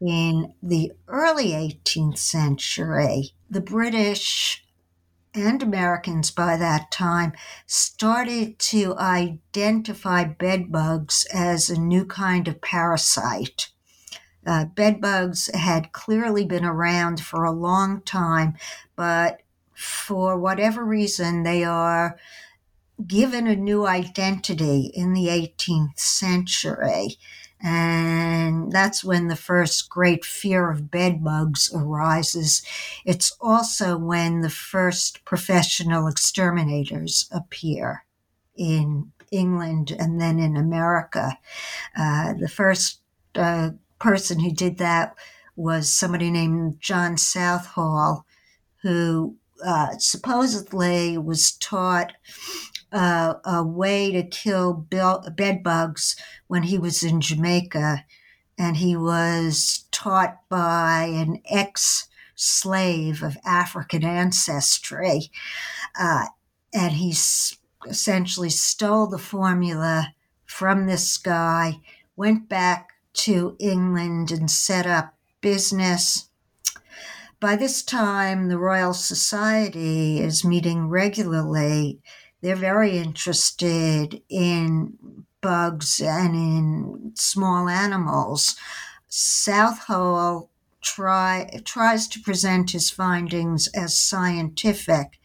In 0.02 0.54
the 0.64 0.94
early 1.08 1.52
18th 1.52 2.18
century, 2.18 3.32
the 3.50 3.62
British 3.62 4.64
and 5.34 5.62
Americans 5.62 6.32
by 6.32 6.58
that 6.58 6.90
time 6.92 7.34
started 7.66 8.58
to 8.60 8.96
identify 8.98 10.24
bedbugs 10.24 11.26
as 11.34 11.70
a 11.70 11.80
new 11.80 12.06
kind 12.06 12.48
of 12.48 12.62
parasite. 12.62 13.70
Uh, 14.46 14.66
bedbugs 14.66 15.54
had 15.54 15.92
clearly 15.92 16.46
been 16.46 16.66
around 16.66 17.22
for 17.22 17.44
a 17.44 17.52
long 17.52 18.02
time, 18.02 18.56
but 18.96 19.42
for 19.74 20.38
whatever 20.38 20.84
reason, 20.84 21.44
they 21.44 21.64
are 21.64 22.18
given 23.06 23.48
a 23.48 23.56
new 23.56 23.86
identity 23.86 24.92
in 24.94 25.14
the 25.14 25.28
18th 25.28 26.00
century. 26.00 27.18
And 27.62 28.72
that's 28.72 29.04
when 29.04 29.28
the 29.28 29.36
first 29.36 29.90
great 29.90 30.24
fear 30.24 30.72
of 30.72 30.90
bedbugs 30.90 31.72
arises. 31.74 32.62
It's 33.06 33.36
also 33.42 33.98
when 33.98 34.42
the 34.42 34.50
first 34.50 35.26
professional 35.26 36.08
exterminators 36.08 37.28
appear 37.32 38.06
in 38.56 39.12
England 39.32 39.92
and 39.98 40.20
then 40.20 40.40
in 40.40 40.56
America. 40.56 41.38
Uh, 41.98 42.34
the 42.34 42.50
first 42.50 43.02
uh, 43.36 43.72
person 44.00 44.40
who 44.40 44.52
did 44.52 44.78
that 44.78 45.16
was 45.56 45.94
somebody 45.94 46.32
named 46.32 46.80
John 46.80 47.18
Southall, 47.18 48.26
who 48.82 49.36
uh, 49.66 49.98
supposedly 49.98 51.18
was 51.18 51.52
taught 51.52 52.14
uh, 52.92 53.36
a 53.46 53.64
way 53.64 54.12
to 54.12 54.24
kill 54.24 54.74
bed 54.74 55.64
bugs 55.64 56.16
when 56.48 56.64
he 56.64 56.78
was 56.78 57.04
in 57.04 57.22
Jamaica, 57.22 58.06
and 58.58 58.78
he 58.78 58.96
was 58.96 59.86
taught 59.92 60.40
by 60.50 61.10
an 61.12 61.42
ex 61.50 62.08
slave 62.36 63.22
of 63.22 63.38
African 63.46 64.04
ancestry. 64.04 65.32
Uh, 66.00 66.26
and 66.74 66.94
he 66.94 67.14
essentially 67.88 68.50
stole 68.50 69.08
the 69.08 69.18
formula 69.18 70.14
from 70.46 70.88
this 70.88 71.18
guy, 71.18 71.80
went 72.16 72.50
back 72.50 72.90
to 73.14 73.56
England 73.60 74.32
and 74.32 74.50
set 74.50 74.86
up 74.86 75.16
business 75.42 76.30
by 77.40 77.56
this 77.56 77.84
time, 77.84 78.50
the 78.50 78.58
Royal 78.58 78.94
Society 78.94 80.20
is 80.20 80.44
meeting 80.44 80.90
regularly. 80.90 82.02
They're 82.42 82.56
very 82.56 82.98
interested 82.98 84.22
in 84.30 85.26
bugs 85.42 86.00
and 86.00 86.36
in 86.36 87.12
small 87.16 87.70
animals, 87.70 88.56
Southall 89.08 90.50
try, 90.82 91.50
tries 91.66 92.08
to 92.10 92.20
present 92.22 92.72
his 92.72 92.90
findings 92.90 93.68
as 93.68 93.98
scientific, 93.98 95.20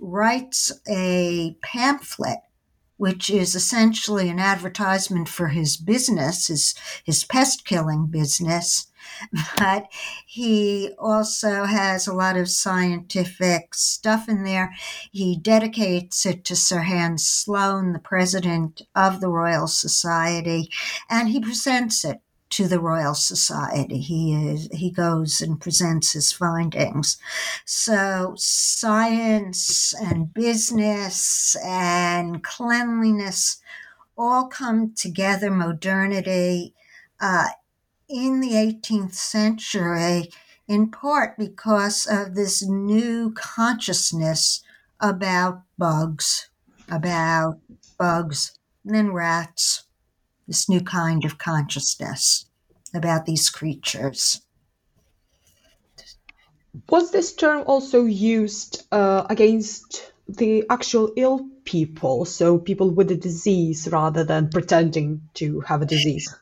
writes 0.00 0.72
a 0.88 1.56
pamphlet 1.62 2.40
which 2.96 3.28
is 3.28 3.54
essentially 3.54 4.28
an 4.30 4.38
advertisement 4.38 5.28
for 5.28 5.48
his 5.48 5.76
business, 5.76 6.46
his, 6.46 6.74
his 7.04 7.24
pest 7.24 7.66
killing 7.66 8.06
business. 8.06 8.86
But 9.58 9.86
he 10.26 10.90
also 10.98 11.64
has 11.64 12.06
a 12.06 12.14
lot 12.14 12.36
of 12.36 12.50
scientific 12.50 13.74
stuff 13.74 14.28
in 14.28 14.44
there. 14.44 14.74
He 15.12 15.36
dedicates 15.36 16.26
it 16.26 16.44
to 16.44 16.56
Sir 16.56 16.80
Hans 16.80 17.26
Sloane, 17.26 17.92
the 17.92 17.98
president 17.98 18.82
of 18.94 19.20
the 19.20 19.28
Royal 19.28 19.66
Society, 19.66 20.70
and 21.08 21.28
he 21.28 21.40
presents 21.40 22.04
it 22.04 22.20
to 22.50 22.68
the 22.68 22.80
Royal 22.80 23.14
Society. 23.14 23.98
He 23.98 24.34
is 24.34 24.68
he 24.72 24.90
goes 24.90 25.40
and 25.40 25.60
presents 25.60 26.12
his 26.12 26.32
findings. 26.32 27.16
So 27.64 28.34
science 28.36 29.94
and 30.00 30.32
business 30.32 31.56
and 31.64 32.42
cleanliness 32.42 33.60
all 34.16 34.46
come 34.46 34.94
together. 34.94 35.50
Modernity 35.50 36.74
uh, 37.20 37.48
in 38.08 38.40
the 38.40 38.52
18th 38.52 39.14
century, 39.14 40.30
in 40.68 40.90
part 40.90 41.36
because 41.38 42.06
of 42.06 42.34
this 42.34 42.62
new 42.66 43.32
consciousness 43.32 44.62
about 45.00 45.62
bugs, 45.78 46.48
about 46.88 47.58
bugs, 47.98 48.58
and 48.84 48.94
then 48.94 49.12
rats 49.12 49.84
this 50.46 50.68
new 50.68 50.80
kind 50.80 51.24
of 51.24 51.38
consciousness 51.38 52.46
about 52.94 53.26
these 53.26 53.50
creatures. 53.50 54.40
Was 56.88 57.10
this 57.10 57.34
term 57.34 57.64
also 57.66 58.04
used 58.04 58.86
uh, 58.92 59.26
against 59.28 60.12
the 60.28 60.64
actual 60.70 61.12
ill 61.16 61.48
people, 61.64 62.24
so 62.24 62.58
people 62.58 62.90
with 62.90 63.10
a 63.10 63.16
disease 63.16 63.88
rather 63.90 64.24
than 64.24 64.50
pretending 64.50 65.22
to 65.34 65.60
have 65.60 65.82
a 65.82 65.86
disease? 65.86 66.32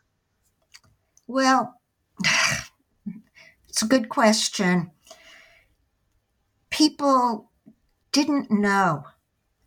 Well, 1.26 1.80
it's 3.68 3.82
a 3.82 3.86
good 3.86 4.08
question. 4.08 4.90
People 6.70 7.50
didn't 8.12 8.50
know 8.50 9.04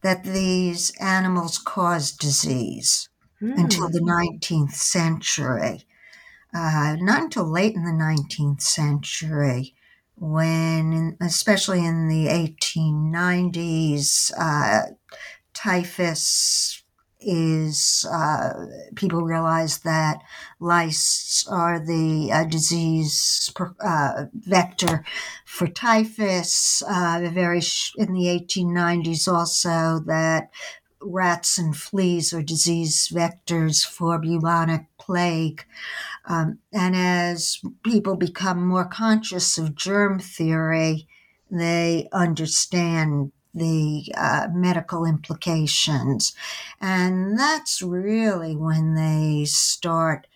that 0.02 0.24
these 0.24 0.92
animals 1.00 1.58
caused 1.58 2.20
disease 2.20 3.10
mm. 3.42 3.58
until 3.58 3.90
the 3.90 4.00
19th 4.00 4.74
century. 4.74 5.84
Uh, 6.54 6.96
not 7.00 7.24
until 7.24 7.50
late 7.50 7.76
in 7.76 7.84
the 7.84 7.92
19th 7.92 8.62
century, 8.62 9.76
when, 10.16 11.18
especially 11.20 11.86
in 11.86 12.08
the 12.08 12.28
1890s, 12.28 14.32
uh, 14.40 14.94
typhus 15.54 16.84
is 17.20 18.06
uh, 18.12 18.54
people 18.96 19.24
realize 19.24 19.80
that 19.80 20.22
lice 20.60 21.46
are 21.50 21.80
the 21.80 22.30
uh, 22.32 22.44
disease 22.44 23.52
uh, 23.84 24.26
vector 24.34 25.04
for 25.46 25.68
typhus. 25.68 26.84
Uh, 26.88 27.30
very 27.34 27.62
sh- 27.62 27.94
in 27.98 28.14
the 28.14 28.26
1890s, 28.26 29.28
also 29.28 30.00
that 30.06 30.50
rats 31.02 31.58
and 31.58 31.76
fleas 31.76 32.34
are 32.34 32.42
disease 32.42 33.10
vectors 33.14 33.86
for 33.86 34.20
bubonic 34.20 34.86
plague. 35.00 35.64
Um, 36.26 36.60
and 36.74 36.96
as 36.96 37.60
people 37.84 38.16
become 38.16 38.66
more 38.68 38.86
conscious 38.86 39.58
of 39.58 39.76
germ 39.76 40.20
theory, 40.20 41.08
they 41.50 42.10
understand 42.12 43.32
the 43.54 44.12
uh, 44.16 44.48
medical 44.54 45.06
implications. 45.06 46.34
And 46.80 47.38
that's 47.38 47.82
really 47.82 48.56
when 48.56 48.96
they 48.96 49.46
start 49.46 50.28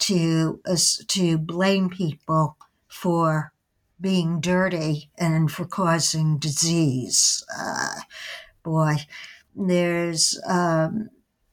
to, 0.00 0.60
uh, 0.66 0.76
to 1.08 1.38
blame 1.38 1.88
people 1.88 2.56
for 2.88 3.52
being 4.00 4.40
dirty 4.40 5.10
and 5.16 5.50
for 5.50 5.64
causing 5.64 6.38
disease. 6.38 7.44
Uh, 7.56 8.00
boy, 8.62 8.96
there's 9.54 10.40
um, 10.46 11.10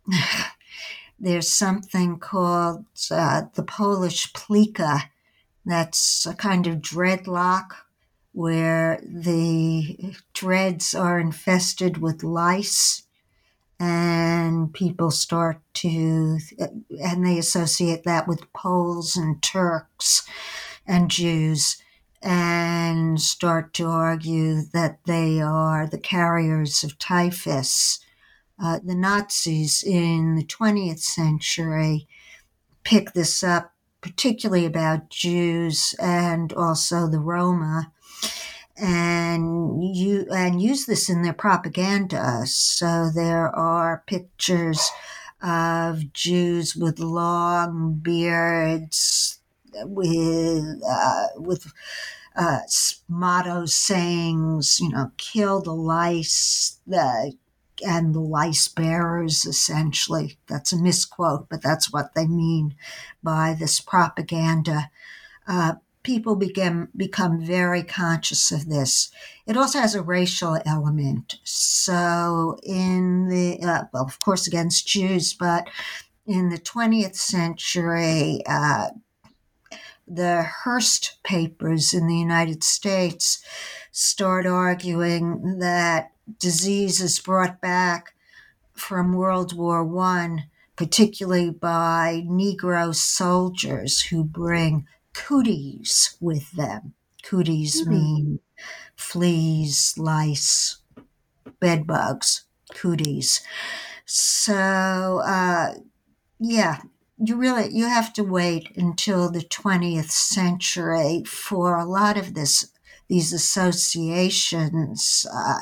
there's 1.19 1.49
something 1.49 2.17
called 2.17 2.85
uh, 3.11 3.43
the 3.53 3.63
Polish 3.63 4.33
plica. 4.33 5.11
That's 5.65 6.25
a 6.25 6.33
kind 6.33 6.65
of 6.67 6.77
dreadlock 6.77 7.73
where 8.33 9.01
the 9.03 10.15
dreads 10.33 10.93
are 10.93 11.19
infested 11.19 11.97
with 11.97 12.23
lice 12.23 13.03
and 13.79 14.73
people 14.73 15.09
start 15.09 15.59
to 15.73 16.37
and 17.03 17.25
they 17.25 17.39
associate 17.39 18.03
that 18.03 18.27
with 18.27 18.51
Poles 18.53 19.15
and 19.15 19.41
Turks 19.41 20.23
and 20.85 21.09
Jews 21.09 21.81
and 22.21 23.19
start 23.19 23.73
to 23.73 23.87
argue 23.87 24.61
that 24.73 24.99
they 25.05 25.41
are 25.41 25.87
the 25.87 25.97
carriers 25.97 26.83
of 26.83 26.99
typhus. 26.99 27.99
Uh, 28.63 28.79
the 28.83 28.93
Nazis 28.93 29.83
in 29.83 30.35
the 30.35 30.45
20th 30.45 30.99
century 30.99 32.07
picked 32.83 33.15
this 33.15 33.43
up, 33.43 33.73
particularly 34.01 34.65
about 34.65 35.09
Jews 35.09 35.95
and 35.99 36.53
also 36.53 37.07
the 37.07 37.19
Roma, 37.19 37.91
and 38.77 39.95
you 39.95 40.27
and 40.31 40.61
use 40.61 40.85
this 40.85 41.09
in 41.09 41.21
their 41.21 41.33
propaganda. 41.33 42.43
So 42.45 43.09
there 43.13 43.49
are 43.55 44.03
pictures 44.07 44.89
of 45.41 46.13
Jews 46.13 46.75
with 46.75 46.99
long 46.99 47.99
beards, 48.01 49.39
with 49.73 50.81
uh, 50.87 51.27
with 51.35 51.71
uh, 52.35 52.59
sayings, 53.65 54.79
you 54.79 54.89
know, 54.89 55.11
kill 55.17 55.61
the 55.61 55.73
lice, 55.73 56.79
the 56.87 57.33
and 57.85 58.13
the 58.13 58.19
lice 58.19 58.67
bearers, 58.67 59.45
essentially. 59.45 60.37
That's 60.47 60.71
a 60.71 60.77
misquote, 60.77 61.49
but 61.49 61.61
that's 61.61 61.91
what 61.91 62.13
they 62.13 62.27
mean 62.27 62.75
by 63.23 63.55
this 63.59 63.79
propaganda. 63.79 64.91
Uh, 65.47 65.75
people 66.03 66.35
become 66.35 66.89
become 66.95 67.39
very 67.39 67.83
conscious 67.83 68.51
of 68.51 68.67
this. 68.67 69.11
It 69.45 69.57
also 69.57 69.79
has 69.79 69.95
a 69.95 70.01
racial 70.01 70.59
element. 70.65 71.35
So, 71.43 72.57
in 72.63 73.27
the 73.27 73.59
uh, 73.65 73.83
well, 73.93 74.05
of 74.05 74.19
course, 74.19 74.47
against 74.47 74.87
Jews, 74.87 75.33
but 75.33 75.67
in 76.25 76.49
the 76.49 76.57
20th 76.57 77.15
century, 77.15 78.41
uh, 78.47 78.89
the 80.07 80.43
Hearst 80.63 81.17
papers 81.23 81.93
in 81.93 82.07
the 82.07 82.17
United 82.17 82.63
States 82.63 83.43
start 83.91 84.45
arguing 84.45 85.59
that 85.59 86.11
disease 86.39 87.01
is 87.01 87.19
brought 87.19 87.61
back 87.61 88.13
from 88.73 89.13
World 89.13 89.55
War 89.55 89.83
One, 89.83 90.45
particularly 90.75 91.49
by 91.49 92.23
Negro 92.27 92.95
soldiers 92.95 94.01
who 94.01 94.23
bring 94.23 94.87
cooties 95.13 96.17
with 96.19 96.51
them. 96.53 96.93
Cooties 97.23 97.81
mm-hmm. 97.81 97.91
mean 97.91 98.39
fleas, 98.95 99.95
lice, 99.97 100.77
bed 101.59 101.85
bugs, 101.85 102.45
cooties. 102.73 103.41
So, 104.05 105.21
uh, 105.25 105.73
yeah, 106.39 106.81
you 107.23 107.35
really 107.35 107.69
you 107.71 107.85
have 107.85 108.11
to 108.13 108.23
wait 108.23 108.75
until 108.75 109.29
the 109.29 109.41
20th 109.41 110.09
century 110.09 111.23
for 111.25 111.77
a 111.77 111.85
lot 111.85 112.17
of 112.17 112.33
this 112.33 112.71
these 113.07 113.31
associations 113.31 115.25
uh, 115.33 115.59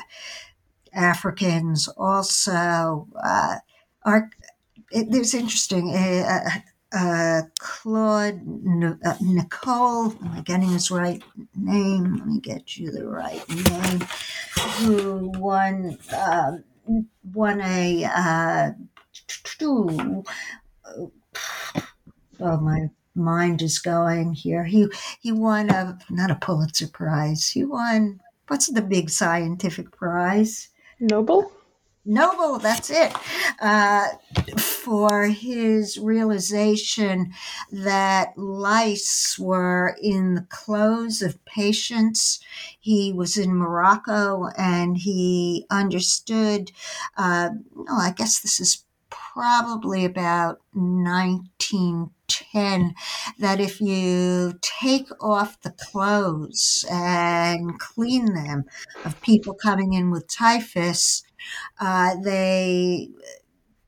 africans 0.94 1.88
also 1.96 3.06
uh, 3.22 3.56
are 4.04 4.30
it, 4.90 5.10
there's 5.10 5.34
interesting 5.34 5.94
uh, 5.94 6.48
uh 6.92 7.42
claude 7.58 8.40
uh, 9.04 9.14
Nicolle 9.20 10.16
am 10.22 10.32
i 10.32 10.40
getting 10.40 10.70
his 10.70 10.90
right 10.90 11.22
name 11.54 12.16
let 12.16 12.26
me 12.26 12.40
get 12.40 12.76
you 12.76 12.90
the 12.90 13.06
right 13.06 13.48
name 13.48 14.00
who 14.78 15.32
won 15.38 15.96
um, 16.16 16.64
won 17.32 17.60
a 17.60 18.04
uh, 18.04 18.70
oh 22.40 22.56
my 22.60 22.90
mind 23.14 23.62
is 23.62 23.78
going 23.78 24.32
here. 24.32 24.64
He 24.64 24.88
he 25.20 25.32
won 25.32 25.70
a 25.70 25.98
not 26.08 26.30
a 26.30 26.36
Pulitzer 26.36 26.88
Prize. 26.88 27.48
He 27.48 27.64
won 27.64 28.20
what's 28.48 28.68
the 28.68 28.82
big 28.82 29.10
scientific 29.10 29.90
prize? 29.92 30.68
Nobel. 30.98 31.52
Nobel, 32.04 32.58
that's 32.58 32.90
it. 32.90 33.14
Uh, 33.60 34.08
for 34.58 35.26
his 35.26 35.98
realization 35.98 37.32
that 37.70 38.36
lice 38.36 39.36
were 39.38 39.96
in 40.02 40.34
the 40.34 40.46
clothes 40.48 41.22
of 41.22 41.44
patients. 41.44 42.40
He 42.78 43.12
was 43.12 43.36
in 43.36 43.54
Morocco 43.54 44.48
and 44.56 44.96
he 44.96 45.66
understood, 45.70 46.72
uh, 47.16 47.50
oh, 47.76 48.00
I 48.00 48.12
guess 48.12 48.40
this 48.40 48.60
is 48.60 48.84
probably 49.10 50.04
about 50.04 50.60
1910 50.72 52.94
that 53.38 53.60
if 53.60 53.80
you 53.80 54.54
take 54.62 55.08
off 55.20 55.60
the 55.62 55.70
clothes 55.70 56.84
and 56.90 57.78
clean 57.78 58.34
them 58.34 58.64
of 59.04 59.20
people 59.20 59.54
coming 59.54 59.92
in 59.92 60.10
with 60.10 60.28
typhus, 60.28 61.22
uh, 61.80 62.16
they 62.22 63.10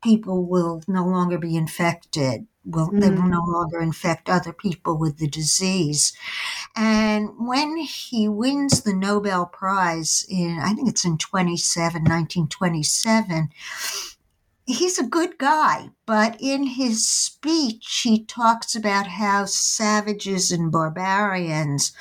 people 0.03 0.45
will 0.45 0.83
no 0.89 1.05
longer 1.07 1.39
be 1.39 1.57
infected. 1.57 2.47
Will 2.65 2.91
mm. 2.91 3.01
they 3.01 3.11
will 3.11 3.29
no 3.29 3.43
longer 3.47 3.81
infect 3.81 4.29
other 4.29 4.53
people 4.53 4.97
with 4.97 5.19
the 5.19 5.29
disease. 5.29 6.13
And 6.77 7.31
when 7.39 7.77
he 7.79 8.29
wins 8.29 8.83
the 8.83 8.95
Nobel 8.95 9.47
Prize 9.47 10.25
in, 10.29 10.59
I 10.61 10.73
think 10.75 10.89
it's 10.89 11.05
in 11.05 11.19
27, 11.19 12.03
1927, 12.03 13.51
he's 14.65 14.99
a 14.99 15.07
good 15.07 15.39
guy, 15.39 15.91
but 16.07 16.37
in 16.41 16.65
his 16.65 17.09
speech, 17.09 18.03
he 18.05 18.25
talks 18.25 18.75
about 18.75 19.07
how 19.07 19.45
savages 19.45 20.53
and 20.53 20.71
barbarians 20.71 21.93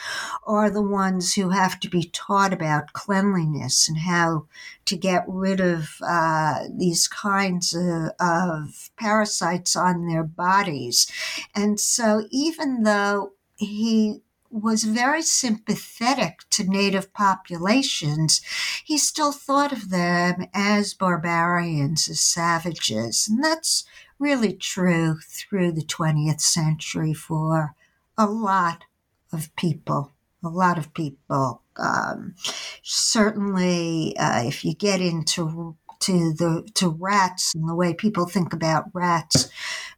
are 0.45 0.70
the 0.70 0.82
ones 0.82 1.34
who 1.34 1.49
have 1.49 1.80
to 1.80 1.89
be 1.89 2.03
taught 2.14 2.53
about 2.53 2.93
cleanliness 2.93 3.89
and 3.89 3.99
how 3.99 4.45
to 4.86 4.95
get 4.95 5.24
rid 5.28 5.59
of 5.59 5.97
uh, 6.01 6.66
these 6.70 7.07
kinds 7.07 7.74
of, 7.74 8.12
of 8.20 8.89
parasites 8.97 9.76
on 9.76 10.07
their 10.07 10.24
bodies. 10.24 11.12
And 11.55 11.80
so, 11.80 12.28
even 12.30 12.84
though 12.84 13.34
he 13.57 14.22
was 14.52 14.84
very 14.84 15.22
sympathetic 15.22 16.41
to 16.52 16.64
native 16.64 17.14
populations, 17.14 18.41
he 18.84 18.97
still 18.97 19.32
thought 19.32 19.72
of 19.72 19.89
them 19.89 20.45
as 20.54 20.93
barbarians, 20.93 22.10
as 22.10 22.20
savages. 22.20 23.28
And 23.30 23.43
that's 23.43 23.86
really 24.20 24.54
true 24.54 25.18
through 25.28 25.72
the 25.72 25.84
20th 25.84 26.41
century 26.41 27.14
for 27.14 27.76
a 28.18 28.26
lot 28.26 28.84
of 29.32 29.56
people. 29.56 30.12
A 30.43 30.49
lot 30.49 30.78
of 30.78 30.93
people. 30.93 31.62
Um, 31.78 32.36
certainly, 32.82 34.16
uh, 34.18 34.43
if 34.43 34.66
you 34.66 34.74
get 34.74 34.99
into 34.99 35.76
to 36.02 36.34
the 36.34 36.68
to 36.76 36.89
rats 36.89 37.54
and 37.56 37.68
the 37.68 37.76
way 37.76 37.93
people 37.93 38.26
think 38.26 38.54
about 38.54 38.86
rats, 38.93 39.49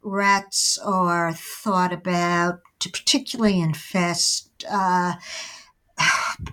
rats 0.02 0.78
are 0.78 1.32
thought 1.32 1.92
about 1.92 2.60
to 2.80 2.90
particularly 2.90 3.60
infest 3.60 4.64
uh, 4.70 5.14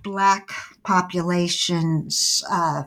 black 0.03 0.51
populations. 0.83 2.43
Uh, 2.49 2.83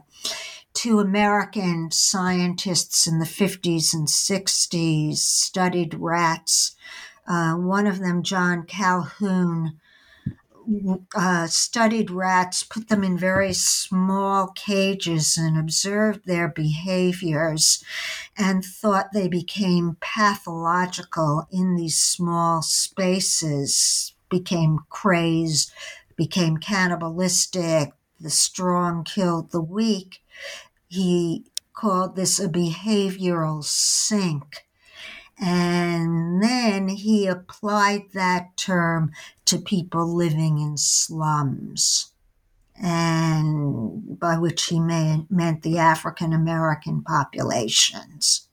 two 0.74 0.98
American 0.98 1.90
scientists 1.90 3.06
in 3.06 3.20
the 3.20 3.24
50s 3.24 3.94
and 3.94 4.08
60s 4.08 5.16
studied 5.18 5.94
rats. 5.94 6.74
Uh, 7.26 7.54
one 7.54 7.86
of 7.86 8.00
them, 8.00 8.22
John 8.22 8.64
Calhoun, 8.64 9.78
uh, 11.14 11.46
studied 11.46 12.10
rats, 12.10 12.62
put 12.62 12.88
them 12.88 13.04
in 13.04 13.18
very 13.18 13.52
small 13.52 14.48
cages, 14.48 15.36
and 15.36 15.58
observed 15.58 16.26
their 16.26 16.48
behaviors, 16.48 17.84
and 18.36 18.64
thought 18.64 19.12
they 19.12 19.28
became 19.28 19.96
pathological 20.00 21.46
in 21.50 21.76
these 21.76 21.98
small 21.98 22.62
spaces, 22.62 24.14
became 24.30 24.80
crazed, 24.88 25.72
became 26.16 26.56
cannibalistic. 26.56 27.92
The 28.20 28.30
strong 28.30 29.04
killed 29.04 29.50
the 29.50 29.60
weak. 29.60 30.22
He 30.88 31.44
called 31.72 32.16
this 32.16 32.38
a 32.38 32.48
behavioral 32.48 33.64
sink. 33.64 34.64
And 35.38 36.42
then 36.42 36.88
he 36.88 37.26
applied 37.26 38.12
that 38.12 38.56
term 38.56 39.12
to 39.46 39.58
people 39.58 40.06
living 40.06 40.58
in 40.58 40.76
slums, 40.76 42.12
and 42.80 44.18
by 44.18 44.38
which 44.38 44.66
he 44.66 44.78
may, 44.78 45.26
meant 45.28 45.62
the 45.62 45.78
African 45.78 46.32
American 46.32 47.02
populations. 47.02 48.48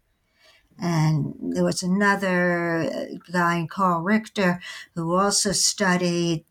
And 0.79 1.35
there 1.39 1.63
was 1.63 1.83
another 1.83 3.09
guy, 3.31 3.67
Carl 3.69 4.01
Richter, 4.01 4.59
who 4.95 5.15
also 5.15 5.51
studied 5.51 6.45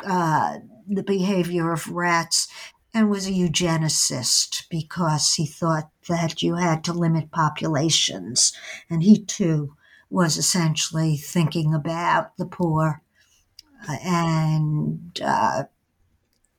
uh, 0.00 0.58
the 0.88 1.02
behavior 1.02 1.72
of 1.72 1.88
rats 1.88 2.48
and 2.94 3.10
was 3.10 3.26
a 3.26 3.32
eugenicist 3.32 4.68
because 4.70 5.34
he 5.34 5.44
thought 5.44 5.90
that 6.08 6.42
you 6.42 6.56
had 6.56 6.84
to 6.84 6.92
limit 6.92 7.30
populations. 7.30 8.52
And 8.88 9.02
he 9.02 9.24
too 9.24 9.74
was 10.10 10.36
essentially 10.36 11.16
thinking 11.16 11.74
about 11.74 12.36
the 12.36 12.46
poor 12.46 13.02
uh, 13.88 13.96
and 14.04 15.20
uh, 15.24 15.64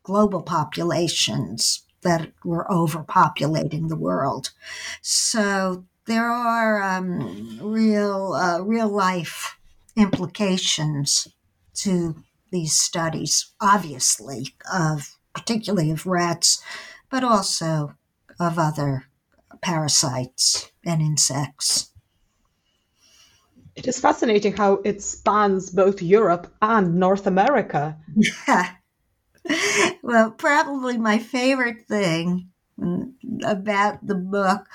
global 0.04 0.41
populations 0.41 1.84
that 2.02 2.32
were 2.43 2.66
overpopulating 2.70 3.89
the 3.89 3.95
world. 3.95 4.52
So 5.02 5.86
there 6.06 6.30
are 6.30 6.82
um, 6.82 7.60
real, 7.62 8.34
uh, 8.34 8.62
real 8.62 8.89
life 8.89 9.58
implications 9.95 11.28
to 11.76 12.24
these 12.52 12.74
studies, 12.74 13.52
obviously, 13.60 14.56
of 14.72 15.18
particularly 15.34 15.91
of 15.91 16.06
rats, 16.06 16.62
but 17.10 17.24
also 17.24 17.95
of 18.39 18.58
other 18.58 19.08
parasites 19.62 20.72
and 20.86 21.01
insects. 21.01 21.91
It 23.76 23.88
is 23.88 23.99
fascinating 23.99 24.53
how 24.53 24.82
it 24.84 25.03
spans 25.03 25.70
both 25.70 26.01
Europe 26.01 26.51
and 26.62 26.95
North 26.95 27.28
America. 27.28 27.97
Yeah. 28.47 28.72
Well, 30.03 30.32
probably 30.32 30.97
my 30.97 31.20
favorite 31.20 31.86
thing 31.88 32.49
about 33.45 34.05
the 34.05 34.16
book. 34.16 34.68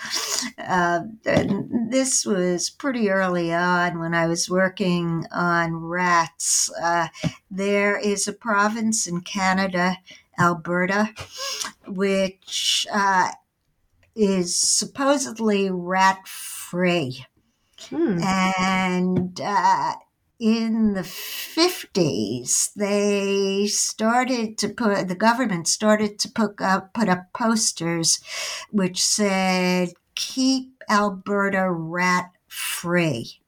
Uh, 0.59 1.01
this 1.25 2.27
was 2.27 2.71
pretty 2.71 3.11
early 3.11 3.53
on 3.53 3.99
when 3.99 4.15
I 4.15 4.27
was 4.27 4.51
working 4.51 5.27
on 5.33 5.77
rats. 5.77 6.71
Uh, 6.83 7.09
there 7.51 7.97
is 7.97 8.27
a 8.27 8.33
province 8.33 9.07
in 9.07 9.21
Canada 9.21 9.97
Alberta, 10.39 11.11
which 11.87 12.87
uh, 12.93 13.31
is 14.15 14.59
supposedly 14.59 15.71
rat 15.71 16.27
free. 16.27 17.25
Hmm. 17.89 18.19
And 18.23 19.41
uh, 19.43 19.95
in 20.39 20.95
the 20.95 21.03
50s, 21.03 22.73
they 22.75 23.67
started 23.67 24.59
to 24.59 24.69
put, 24.69 25.09
the 25.09 25.15
government 25.15 25.69
started 25.69 26.19
to 26.21 26.29
put 26.29 26.61
up, 26.61 26.93
put 26.95 27.09
up 27.09 27.33
posters 27.33 28.21
which 28.71 29.03
said, 29.03 29.91
keep 30.15 30.83
Alberta 30.89 31.71
rat 31.71 32.31
free. 32.49 33.41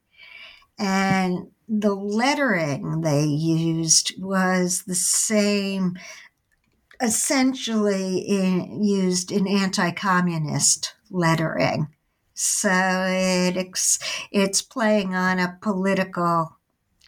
And 0.77 1.51
the 1.67 1.95
lettering 1.95 3.01
they 3.01 3.23
used 3.23 4.13
was 4.21 4.83
the 4.83 4.95
same 4.95 5.97
essentially 7.01 8.19
in, 8.19 8.83
used 8.83 9.31
in 9.31 9.47
anti-communist 9.47 10.93
lettering. 11.09 11.87
So 12.33 12.69
it 13.07 13.57
it's 14.31 14.61
playing 14.61 15.15
on 15.15 15.39
a 15.39 15.57
political 15.61 16.57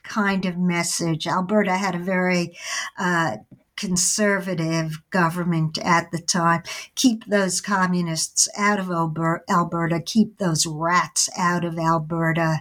kind 0.03 0.45
of 0.45 0.57
message. 0.57 1.27
Alberta 1.27 1.75
had 1.75 1.95
a 1.95 1.99
very 1.99 2.57
uh, 2.97 3.38
conservative 3.75 5.01
government 5.09 5.77
at 5.77 6.11
the 6.11 6.19
time. 6.19 6.63
Keep 6.95 7.25
those 7.25 7.61
communists 7.61 8.49
out 8.57 8.79
of 8.79 8.89
Alberta. 8.89 10.01
Keep 10.01 10.38
those 10.38 10.65
rats 10.65 11.29
out 11.38 11.63
of 11.63 11.77
Alberta. 11.77 12.59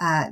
Uh, 0.00 0.30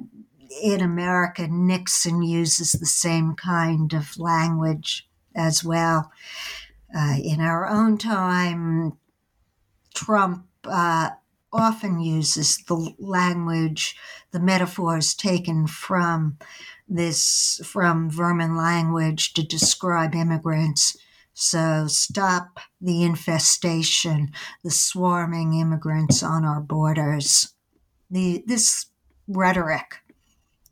in 0.63 0.81
America, 0.81 1.47
Nixon 1.49 2.23
uses 2.23 2.73
the 2.73 2.87
same 2.87 3.35
kind 3.35 3.93
of 3.93 4.19
language 4.19 5.08
as 5.35 5.63
well. 5.65 6.11
Uh, 6.95 7.17
in 7.23 7.41
our 7.41 7.69
own 7.69 7.99
time, 7.99 8.93
Trump 9.95 10.47
uh, 10.65 11.11
often 11.53 12.01
uses 12.01 12.59
the 12.59 12.95
language, 12.99 13.97
the 14.33 14.41
metaphors 14.41 15.15
taken 15.15 15.67
from 15.67 16.39
this, 16.89 17.61
from 17.65 18.11
vermin 18.11 18.57
language 18.57 19.35
to 19.35 19.43
describe 19.43 20.15
immigrants. 20.15 20.97
So 21.35 21.87
stop 21.87 22.59
the 22.81 23.05
infestation, 23.05 24.31
the 24.65 24.71
swarming 24.71 25.55
immigrants 25.55 26.23
on 26.23 26.45
our 26.45 26.61
borders. 26.61 27.55
The, 28.11 28.43
this 28.47 28.87
rhetoric 29.29 29.97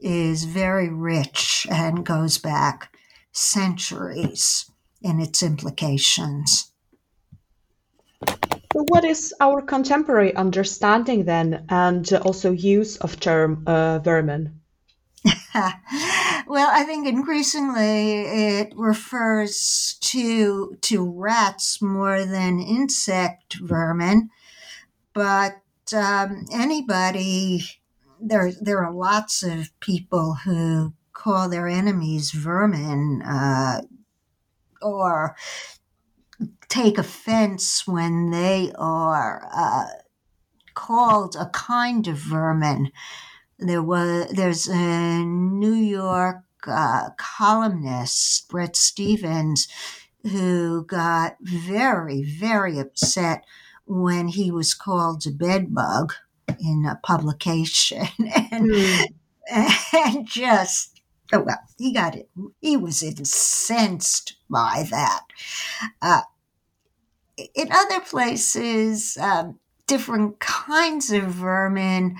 is 0.00 0.44
very 0.44 0.88
rich 0.88 1.66
and 1.70 2.04
goes 2.04 2.38
back 2.38 2.95
centuries 3.37 4.70
in 5.03 5.20
its 5.20 5.43
implications. 5.43 6.72
So 8.72 8.84
what 8.89 9.05
is 9.05 9.34
our 9.41 9.62
contemporary 9.62 10.34
understanding 10.34 11.24
then, 11.24 11.66
and 11.68 12.11
also 12.12 12.53
use 12.53 12.97
of 12.97 13.20
term 13.20 13.62
uh, 13.66 14.01
vermin? 14.01 14.61
well, 16.47 16.70
I 16.72 16.84
think 16.84 17.07
increasingly 17.07 18.20
it 18.22 18.72
refers 18.76 19.97
to 20.01 20.76
to 20.82 21.11
rats 21.11 21.80
more 21.80 22.24
than 22.24 22.61
insect 22.61 23.57
vermin, 23.61 24.30
but 25.14 25.62
um, 25.95 26.47
anybody 26.53 27.64
there 28.20 28.53
there 28.61 28.84
are 28.84 28.93
lots 28.93 29.43
of 29.43 29.70
people 29.80 30.34
who 30.34 30.93
call 31.16 31.48
their 31.48 31.66
enemies 31.66 32.30
vermin 32.30 33.22
uh, 33.22 33.80
or 34.82 35.34
take 36.68 36.98
offense 36.98 37.86
when 37.86 38.30
they 38.30 38.70
are 38.78 39.48
uh, 39.52 39.86
called 40.74 41.34
a 41.34 41.46
kind 41.46 42.06
of 42.06 42.18
vermin. 42.18 42.92
There 43.58 43.82
was 43.82 44.28
there's 44.30 44.68
a 44.68 45.24
New 45.24 45.72
York 45.72 46.44
uh, 46.66 47.10
columnist, 47.16 48.48
Bret 48.48 48.76
Stephens 48.76 49.66
who 50.22 50.84
got 50.84 51.36
very 51.40 52.22
very 52.22 52.78
upset 52.78 53.44
when 53.86 54.28
he 54.28 54.50
was 54.50 54.74
called 54.74 55.24
a 55.26 55.30
bedbug 55.30 56.12
in 56.60 56.84
a 56.84 57.00
publication 57.02 58.06
and 58.50 58.70
mm. 58.70 59.06
and 59.48 60.26
just 60.26 60.95
oh 61.33 61.41
well 61.41 61.59
he 61.79 61.93
got 61.93 62.14
it 62.14 62.29
he 62.61 62.77
was 62.77 63.03
incensed 63.03 64.37
by 64.49 64.87
that 64.91 65.22
uh, 66.03 66.22
in 67.55 67.68
other 67.72 68.01
places 68.01 69.16
um, 69.20 69.59
different 69.87 70.39
kinds 70.41 71.11
of 71.11 71.24
vermin 71.24 72.16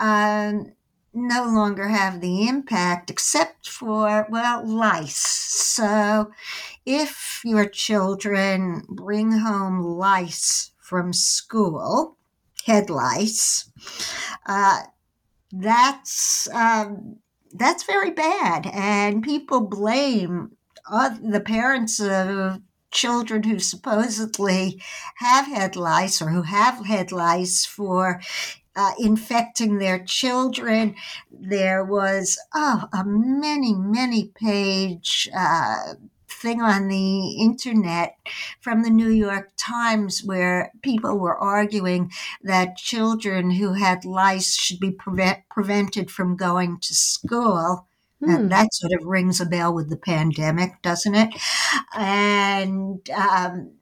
um, 0.00 0.72
no 1.16 1.46
longer 1.46 1.88
have 1.88 2.20
the 2.20 2.46
impact 2.46 3.10
except 3.10 3.68
for, 3.68 4.26
well, 4.28 4.66
lice. 4.66 5.16
So 5.16 6.30
if 6.84 7.40
your 7.44 7.66
children 7.66 8.82
bring 8.88 9.32
home 9.32 9.80
lice 9.80 10.72
from 10.78 11.12
school, 11.14 12.16
head 12.66 12.90
lice, 12.90 13.70
uh, 14.44 14.82
that's 15.50 16.48
um, 16.52 17.16
that's 17.58 17.84
very 17.84 18.10
bad, 18.10 18.66
and 18.72 19.22
people 19.22 19.60
blame 19.60 20.52
the 20.90 21.42
parents 21.44 22.00
of 22.00 22.60
children 22.90 23.42
who 23.42 23.58
supposedly 23.58 24.80
have 25.16 25.46
head 25.46 25.76
lice 25.76 26.22
or 26.22 26.30
who 26.30 26.42
have 26.42 26.86
head 26.86 27.12
lice 27.12 27.66
for 27.66 28.20
uh, 28.74 28.92
infecting 28.98 29.78
their 29.78 30.02
children. 30.04 30.94
There 31.30 31.84
was 31.84 32.38
oh, 32.54 32.84
a 32.92 33.04
many, 33.04 33.74
many 33.74 34.30
page 34.34 35.28
uh, 35.36 35.94
thing 36.36 36.60
on 36.60 36.88
the 36.88 37.36
internet 37.40 38.16
from 38.60 38.82
the 38.82 38.90
New 38.90 39.08
York 39.08 39.50
Times 39.56 40.22
where 40.24 40.72
people 40.82 41.18
were 41.18 41.36
arguing 41.36 42.10
that 42.42 42.76
children 42.76 43.52
who 43.52 43.74
had 43.74 44.04
lice 44.04 44.54
should 44.54 44.80
be 44.80 44.90
prevent, 44.90 45.40
prevented 45.50 46.10
from 46.10 46.36
going 46.36 46.78
to 46.80 46.94
school. 46.94 47.86
Hmm. 48.24 48.48
that 48.48 48.72
sort 48.72 48.94
of 48.94 49.06
rings 49.06 49.42
a 49.42 49.44
bell 49.44 49.74
with 49.74 49.90
the 49.90 49.96
pandemic, 49.98 50.80
doesn't 50.80 51.14
it? 51.14 51.34
And 51.94 53.06
um, 53.10 53.72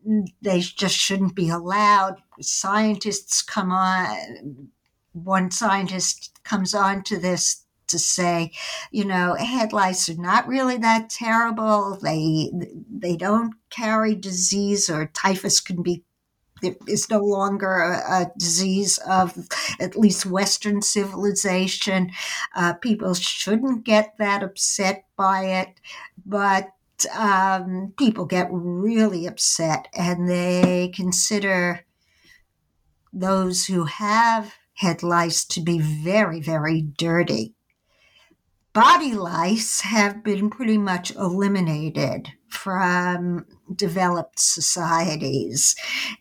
they 0.42 0.59
just 0.59 0.96
shouldn't 0.96 1.36
be 1.36 1.50
allowed. 1.50 2.16
Scientists 2.40 3.42
come 3.42 3.70
on 3.70 4.70
one 5.14 5.50
scientist 5.50 6.38
comes 6.42 6.74
on 6.74 7.02
to 7.05 7.18
this 7.18 7.63
to 7.89 7.99
say, 7.99 8.53
you 8.91 9.05
know, 9.05 9.35
head 9.35 9.72
lice 9.72 10.09
are 10.09 10.20
not 10.20 10.49
really 10.49 10.76
that 10.78 11.11
terrible. 11.11 11.99
They 12.03 12.51
they 12.91 13.16
don't 13.16 13.55
carry 13.70 14.14
disease, 14.14 14.89
or 14.89 15.07
typhus 15.07 15.61
can 15.61 15.82
be 15.82 16.05
is 16.87 17.11
no 17.11 17.18
longer 17.18 17.82
a, 17.82 18.22
a, 18.22 18.32
disease 18.39 18.99
of 19.07 19.37
at 19.80 19.97
least 19.97 20.24
Western 20.24 20.80
civilization. 20.80 22.11
Uh, 22.55 22.72
people 22.74 23.12
shouldn't 23.12 23.85
get 23.85 24.14
that 24.18 24.43
upset 24.43 25.05
by 25.16 25.45
it, 25.45 25.80
but 26.24 26.70
um, 27.16 27.93
people 27.99 28.24
get 28.24 28.49
really 28.51 29.26
upset 29.26 29.89
and 29.95 30.28
they 30.28 30.91
consider 30.95 31.85
those 33.12 33.66
who 33.66 33.85
have 33.85 34.55
head 34.74 35.03
lice 35.03 35.45
to 35.45 35.61
be 35.61 35.78
very, 35.78 36.41
very 36.41 36.80
dirty. 36.80 37.53
Body 38.75 39.14
lice 39.14 39.83
have 39.83 40.25
been 40.25 40.51
pretty 40.51 40.79
much 40.79 41.12
eliminated 41.14 42.33
from 42.49 43.47
developed 43.72 44.41
societies. 44.41 45.77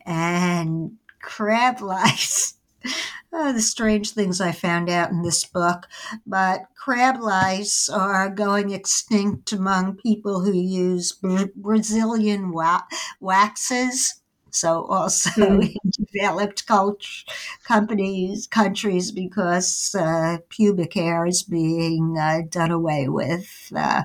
And 0.06 0.92
crab 1.20 1.80
lice, 1.80 2.54
oh, 3.32 3.52
the 3.52 3.60
strange 3.60 4.12
things 4.12 4.40
I 4.40 4.52
found 4.52 4.88
out 4.88 5.10
in 5.10 5.22
this 5.22 5.44
book, 5.44 5.88
but 6.24 6.66
crab 6.76 7.20
lice 7.20 7.88
are 7.88 8.30
going 8.30 8.70
extinct 8.70 9.50
among 9.50 9.96
people 9.96 10.44
who 10.44 10.52
use 10.52 11.18
Brazilian 11.56 12.52
wa- 12.52 12.82
waxes 13.18 14.20
so 14.54 14.84
also 14.86 15.30
mm. 15.36 15.62
in 15.62 16.06
developed 16.12 16.66
culture, 16.66 17.24
companies, 17.64 18.46
countries, 18.46 19.10
because 19.10 19.94
uh, 19.98 20.38
pubic 20.48 20.94
hair 20.94 21.26
is 21.26 21.42
being 21.42 22.16
uh, 22.18 22.42
done 22.48 22.70
away 22.70 23.08
with. 23.08 23.72
Uh, 23.74 24.02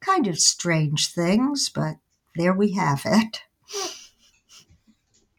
kind 0.00 0.26
of 0.26 0.38
strange 0.38 1.12
things, 1.12 1.68
but 1.68 1.96
there 2.36 2.52
we 2.52 2.72
have 2.72 3.02
it. 3.04 3.42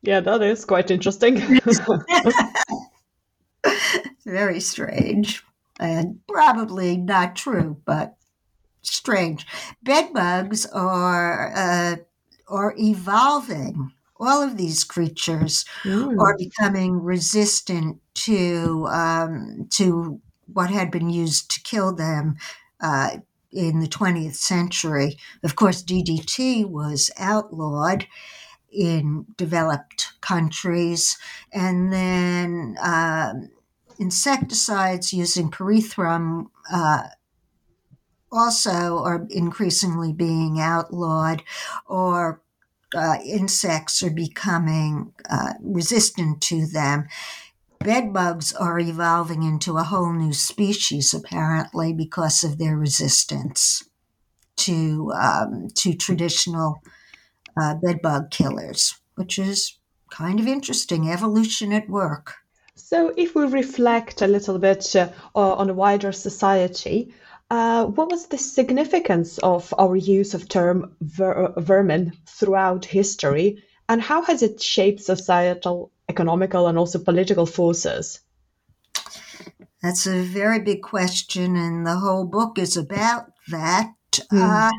Yeah, 0.01 0.19
that 0.21 0.41
is 0.41 0.65
quite 0.65 0.91
interesting. 0.91 1.59
Very 4.25 4.59
strange 4.59 5.43
and 5.79 6.19
probably 6.27 6.97
not 6.97 7.35
true, 7.35 7.77
but 7.85 8.15
strange. 8.81 9.45
Bed 9.81 10.13
bugs 10.13 10.65
are 10.67 11.53
uh, 11.55 11.95
are 12.47 12.75
evolving 12.77 13.91
all 14.23 14.41
of 14.41 14.57
these 14.57 14.83
creatures 14.83 15.65
mm. 15.83 16.19
are 16.19 16.37
becoming 16.37 17.01
resistant 17.01 17.99
to 18.13 18.87
um, 18.89 19.67
to 19.71 20.21
what 20.51 20.69
had 20.69 20.91
been 20.91 21.09
used 21.09 21.51
to 21.51 21.61
kill 21.61 21.93
them 21.93 22.35
uh, 22.81 23.17
in 23.51 23.79
the 23.79 23.87
20th 23.87 24.35
century. 24.35 25.17
Of 25.43 25.55
course, 25.55 25.83
DDT 25.83 26.65
was 26.65 27.11
outlawed 27.17 28.07
in 28.71 29.25
developed 29.37 30.13
countries, 30.21 31.17
and 31.51 31.91
then 31.93 32.75
um, 32.81 33.49
insecticides 33.99 35.13
using 35.13 35.51
pyrethrum. 35.51 36.47
Uh, 36.71 37.03
also 38.31 38.97
are 39.03 39.27
increasingly 39.29 40.11
being 40.11 40.59
outlawed 40.59 41.43
or 41.85 42.41
uh, 42.95 43.17
insects 43.25 44.03
are 44.03 44.11
becoming 44.11 45.13
uh, 45.29 45.53
resistant 45.61 46.41
to 46.41 46.65
them. 46.67 47.07
Bed 47.79 48.13
bugs 48.13 48.53
are 48.53 48.79
evolving 48.79 49.43
into 49.43 49.77
a 49.77 49.83
whole 49.83 50.13
new 50.13 50.33
species, 50.33 51.13
apparently, 51.13 51.91
because 51.91 52.43
of 52.43 52.57
their 52.57 52.77
resistance 52.77 53.83
to 54.55 55.11
um, 55.13 55.67
to 55.75 55.93
traditional 55.93 56.81
uh, 57.59 57.75
bed 57.75 58.01
bug 58.01 58.31
killers, 58.31 58.95
which 59.15 59.37
is 59.37 59.77
kind 60.09 60.39
of 60.39 60.47
interesting. 60.47 61.09
Evolution 61.09 61.73
at 61.73 61.89
work. 61.89 62.35
So, 62.75 63.13
if 63.17 63.35
we 63.35 63.45
reflect 63.45 64.21
a 64.21 64.27
little 64.27 64.59
bit 64.59 64.95
uh, 64.95 65.09
on 65.35 65.69
a 65.69 65.73
wider 65.73 66.11
society, 66.11 67.13
uh, 67.49 67.85
what 67.85 68.09
was 68.09 68.27
the 68.27 68.37
significance 68.37 69.37
of 69.39 69.73
our 69.77 69.95
use 69.95 70.33
of 70.33 70.49
term 70.49 70.95
ver- 71.01 71.53
vermin 71.57 72.13
throughout 72.25 72.85
history, 72.85 73.63
and 73.87 74.01
how 74.01 74.23
has 74.23 74.41
it 74.41 74.61
shaped 74.61 75.01
societal, 75.01 75.91
economical, 76.09 76.67
and 76.67 76.77
also 76.77 76.99
political 76.99 77.45
forces? 77.45 78.21
That's 79.81 80.07
a 80.07 80.23
very 80.23 80.59
big 80.59 80.81
question, 80.81 81.55
and 81.55 81.85
the 81.85 81.97
whole 81.97 82.25
book 82.25 82.57
is 82.57 82.77
about 82.77 83.31
that. 83.49 83.93
Mm. 84.31 84.69
Uh, 84.69 84.71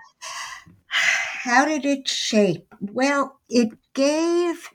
how 0.87 1.67
did 1.67 1.85
it 1.85 2.09
shape? 2.09 2.75
Well, 2.81 3.39
it 3.49 3.69
gave 3.93 4.71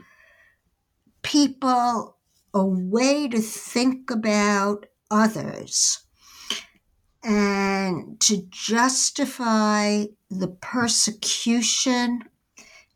people 1.24 2.18
a 2.54 2.66
way 2.66 3.28
to 3.28 3.40
think 3.40 4.12
about 4.12 4.86
others 5.12 6.00
and 7.24 8.20
to 8.22 8.44
justify 8.50 10.06
the 10.30 10.48
persecution 10.48 12.24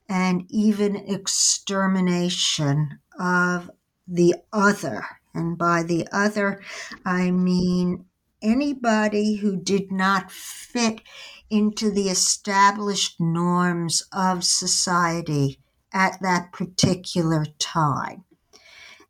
and 0.08 0.46
even 0.50 0.96
extermination 0.96 3.00
of 3.20 3.70
the 4.08 4.36
other. 4.52 5.06
And 5.34 5.58
by 5.58 5.84
the 5.84 6.08
other, 6.12 6.62
I 7.06 7.32
mean 7.32 8.06
anybody 8.42 9.36
who 9.36 9.58
did 9.58 9.92
not 9.92 10.32
fit 10.32 11.02
into 11.50 11.90
the 11.90 12.10
established 12.10 13.20
norms 13.20 14.04
of 14.12 14.44
society 14.44 15.60
at 15.92 16.20
that 16.22 16.52
particular 16.52 17.46
time. 17.60 18.26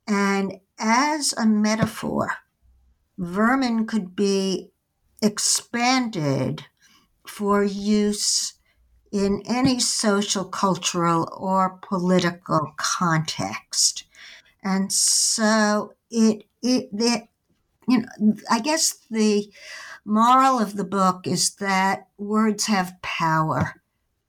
And 0.08 0.60
as 0.78 1.34
a 1.38 1.46
metaphor, 1.46 2.30
vermin 3.18 3.88
could 3.88 4.16
be 4.16 4.73
expanded 5.24 6.66
for 7.26 7.64
use 7.64 8.54
in 9.12 9.42
any 9.48 9.80
social, 9.80 10.44
cultural, 10.44 11.30
or 11.38 11.80
political 11.82 12.74
context. 12.78 14.04
And 14.64 14.92
so 14.92 15.94
it, 16.12 16.46
it, 16.62 16.90
it 16.94 17.24
you 17.88 18.00
know, 18.00 18.36
I 18.50 18.60
guess 18.60 19.00
the 19.10 19.52
moral 20.06 20.60
of 20.60 20.76
the 20.76 20.84
book 20.84 21.28
is 21.28 21.56
that 21.56 22.08
words 22.18 22.66
have 22.66 23.02
power. 23.02 23.82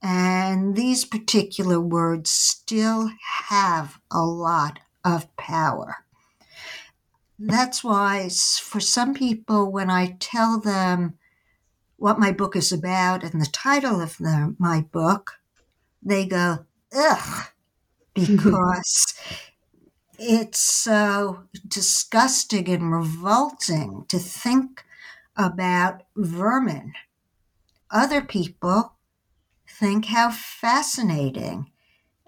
And 0.02 0.76
these 0.76 1.04
particular 1.04 1.80
words 1.80 2.30
still 2.30 3.10
have 3.48 3.98
a 4.10 4.24
lot 4.24 4.80
of 5.04 5.34
power. 5.36 6.03
That's 7.38 7.82
why, 7.82 8.28
for 8.62 8.80
some 8.80 9.14
people, 9.14 9.70
when 9.70 9.90
I 9.90 10.16
tell 10.20 10.60
them 10.60 11.18
what 11.96 12.18
my 12.18 12.32
book 12.32 12.54
is 12.56 12.72
about 12.72 13.24
and 13.24 13.40
the 13.40 13.50
title 13.50 14.00
of 14.00 14.16
the, 14.18 14.54
my 14.58 14.82
book, 14.92 15.38
they 16.02 16.26
go, 16.26 16.66
ugh, 16.96 17.46
because 18.14 19.14
it's 20.18 20.60
so 20.60 21.44
disgusting 21.66 22.68
and 22.68 22.92
revolting 22.92 24.04
to 24.08 24.18
think 24.18 24.84
about 25.36 26.02
vermin. 26.16 26.92
Other 27.90 28.22
people 28.22 28.94
think 29.68 30.06
how 30.06 30.30
fascinating, 30.30 31.70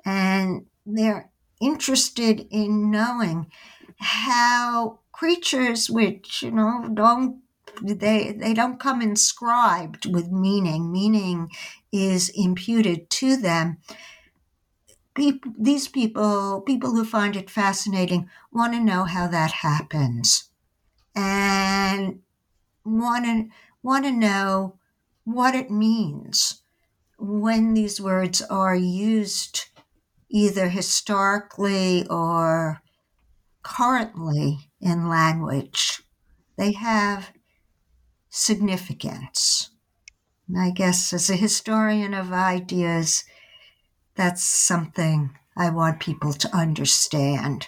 and 0.05 0.67
they're 0.85 1.31
interested 1.61 2.47
in 2.51 2.91
knowing 2.91 3.51
how 3.99 5.01
creatures 5.13 5.89
which 5.89 6.43
you 6.43 6.51
know 6.51 6.89
don't 6.93 7.43
they 7.83 8.33
they 8.33 8.55
don't 8.55 8.81
come 8.81 9.03
inscribed 9.03 10.07
with 10.07 10.31
meaning. 10.31 10.93
Meaning 10.93 11.51
is 11.93 12.31
imputed 12.35 13.11
to 13.11 13.37
them. 13.37 13.79
People, 15.15 15.53
these 15.59 15.89
people, 15.89 16.61
people 16.61 16.91
who 16.91 17.05
find 17.05 17.37
it 17.37 17.49
fascinating, 17.51 18.29
want 18.53 18.75
to 18.75 18.81
know 18.81 19.05
how 19.05 19.27
that 19.27 19.51
happens, 19.53 20.51
and 21.15 22.21
want 22.85 23.25
to 23.25 23.49
want 23.83 24.05
to 24.05 24.13
know 24.13 24.79
what 25.25 25.55
it 25.55 25.71
means 25.71 26.63
when 27.19 27.75
these 27.75 28.01
words 28.01 28.43
are 28.43 28.77
used, 28.77 29.67
either 30.29 30.69
historically 30.69 32.07
or 32.09 32.83
currently 33.67 34.71
in 34.81 35.09
language. 35.09 36.01
They 36.57 36.73
have 36.73 37.33
significance. 38.31 39.71
And 40.47 40.57
I 40.61 40.71
guess 40.71 41.12
as 41.12 41.29
a 41.29 41.37
historian 41.37 42.14
of 42.14 42.33
ideas, 42.33 43.25
that's 44.14 44.45
something 44.45 45.37
I 45.57 45.71
want 45.71 45.99
people 45.99 46.33
to 46.33 46.57
understand. 46.57 47.67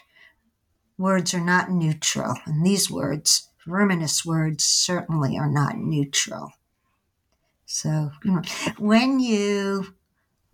Words 0.96 1.34
are 1.34 1.44
not 1.44 1.72
neutral, 1.72 2.36
and 2.46 2.64
these 2.64 2.88
words, 2.88 3.48
verminous 3.66 4.24
words, 4.24 4.64
certainly 4.64 5.36
are 5.36 5.50
not 5.50 5.78
neutral. 5.78 6.52
So, 7.66 8.12
when 8.78 9.18
you 9.18 9.94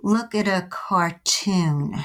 look 0.02 0.34
at 0.34 0.48
a 0.48 0.66
cartoon, 0.70 1.96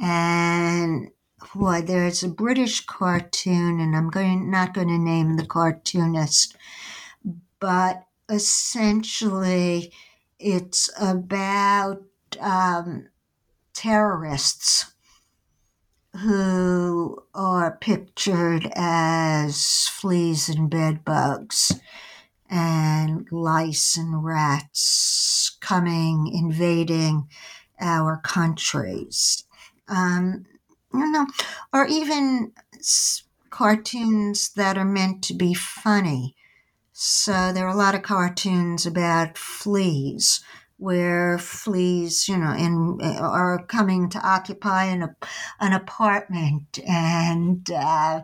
and 0.00 1.10
boy, 1.54 1.82
there's 1.82 2.22
a 2.22 2.28
British 2.28 2.84
cartoon, 2.84 3.80
and 3.80 3.96
I'm 3.96 4.10
going 4.10 4.50
not 4.50 4.74
going 4.74 4.88
to 4.88 4.98
name 4.98 5.36
the 5.36 5.46
cartoonist, 5.46 6.56
but 7.60 8.06
essentially, 8.28 9.92
it's 10.38 10.90
about 11.00 12.02
um, 12.40 13.08
terrorists 13.72 14.92
who 16.22 17.22
are 17.34 17.76
pictured 17.80 18.70
as 18.74 19.88
fleas 19.88 20.48
and 20.48 20.68
bedbugs 20.70 21.72
and 22.50 23.30
lice 23.30 23.96
and 23.96 24.24
rats 24.24 25.56
coming, 25.60 26.28
invading 26.32 27.28
our 27.80 28.20
countries. 28.24 29.44
Um, 29.86 30.46
you 30.92 31.10
know, 31.10 31.26
or 31.72 31.86
even 31.86 32.52
cartoons 33.50 34.50
that 34.50 34.78
are 34.78 34.84
meant 34.84 35.22
to 35.24 35.34
be 35.34 35.54
funny. 35.54 36.34
So 36.92 37.52
there 37.52 37.66
are 37.66 37.74
a 37.74 37.76
lot 37.76 37.94
of 37.94 38.02
cartoons 38.02 38.86
about 38.86 39.38
fleas 39.38 40.40
where 40.78 41.38
fleas, 41.38 42.28
you 42.28 42.36
know, 42.36 42.52
in, 42.52 42.98
are 43.02 43.64
coming 43.66 44.08
to 44.10 44.26
occupy 44.26 44.84
an, 44.84 45.14
an 45.60 45.72
apartment 45.72 46.78
and 46.88 47.68
uh, 47.70 48.22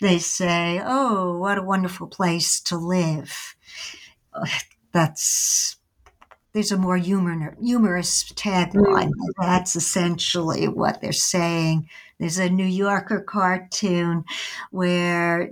they 0.00 0.18
say, 0.18 0.80
oh, 0.84 1.38
what 1.38 1.58
a 1.58 1.62
wonderful 1.62 2.06
place 2.06 2.60
to 2.60 2.76
live. 2.76 3.56
That's 4.92 5.76
there's 6.54 6.72
a 6.72 6.78
more 6.78 6.96
humor, 6.96 7.56
humorous 7.60 8.24
tagline. 8.32 9.10
Mm. 9.10 9.32
That's 9.38 9.76
essentially 9.76 10.68
what 10.68 11.00
they're 11.00 11.12
saying. 11.12 11.90
There's 12.18 12.38
a 12.38 12.48
New 12.48 12.64
Yorker 12.64 13.20
cartoon 13.20 14.24
where 14.70 15.50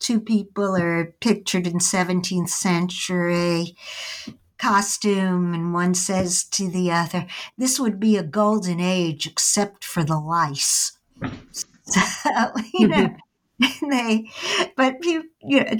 two 0.00 0.20
people 0.20 0.76
are 0.76 1.14
pictured 1.20 1.68
in 1.68 1.78
17th 1.78 2.48
century 2.48 3.76
costume, 4.58 5.54
and 5.54 5.72
one 5.72 5.94
says 5.94 6.44
to 6.44 6.68
the 6.68 6.90
other, 6.90 7.26
This 7.56 7.80
would 7.80 7.98
be 7.98 8.16
a 8.16 8.22
golden 8.22 8.80
age 8.80 9.26
except 9.26 9.84
for 9.84 10.04
the 10.04 10.18
lice. 10.18 10.98
So, 11.92 12.52
you 12.74 12.86
know, 12.86 13.16
they, 13.90 14.30
but 14.76 15.04
you, 15.04 15.24
you 15.42 15.64
know, 15.64 15.74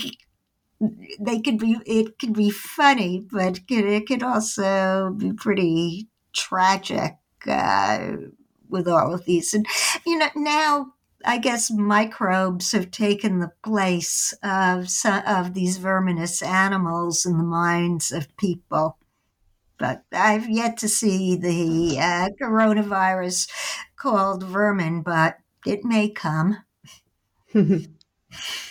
they 0.81 1.41
could 1.41 1.59
be, 1.59 1.77
it 1.87 2.19
could 2.19 2.33
be 2.33 2.51
funny, 2.51 3.27
but 3.31 3.61
it 3.69 4.07
could 4.07 4.23
also 4.23 5.15
be 5.17 5.33
pretty 5.33 6.09
tragic 6.33 7.17
uh, 7.47 8.13
with 8.69 8.89
all 8.89 9.15
of 9.15 9.25
these. 9.25 9.53
And, 9.53 9.67
you 10.07 10.19
know, 10.19 10.29
now 10.35 10.95
I 11.25 11.39
guess 11.39 11.71
microbes 11.71 12.73
have 12.73 12.91
taken 12.91 13.41
the 13.41 13.53
place 13.63 14.33
of 14.43 14.89
some, 14.89 15.23
of 15.27 15.55
these 15.55 15.77
verminous 15.77 16.41
animals 16.43 17.27
in 17.27 17.37
the 17.37 17.45
minds 17.45 18.11
of 18.11 18.35
people. 18.37 18.97
But 19.79 20.05
I've 20.13 20.49
yet 20.49 20.77
to 20.79 20.89
see 20.89 21.37
the 21.37 21.99
uh, 21.99 22.29
coronavirus 22.41 23.51
called 23.97 24.45
vermin, 24.45 25.03
but 25.03 25.39
it 25.67 25.85
may 25.85 26.11
come. 26.11 26.59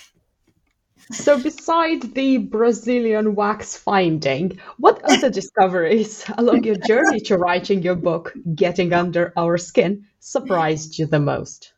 so, 1.12 1.42
besides 1.42 2.12
the 2.12 2.38
Brazilian 2.38 3.36
wax 3.36 3.76
finding, 3.76 4.60
what 4.78 5.02
other 5.04 5.30
discoveries 5.40 6.26
along 6.38 6.64
your 6.64 6.76
journey 6.76 7.20
to 7.22 7.38
writing 7.38 7.82
your 7.82 7.96
book, 7.96 8.34
Getting 8.56 8.94
Under 8.94 9.34
Our 9.36 9.58
Skin, 9.58 10.06
surprised 10.20 11.00
you 11.00 11.06
the 11.06 11.20
most? 11.20 11.74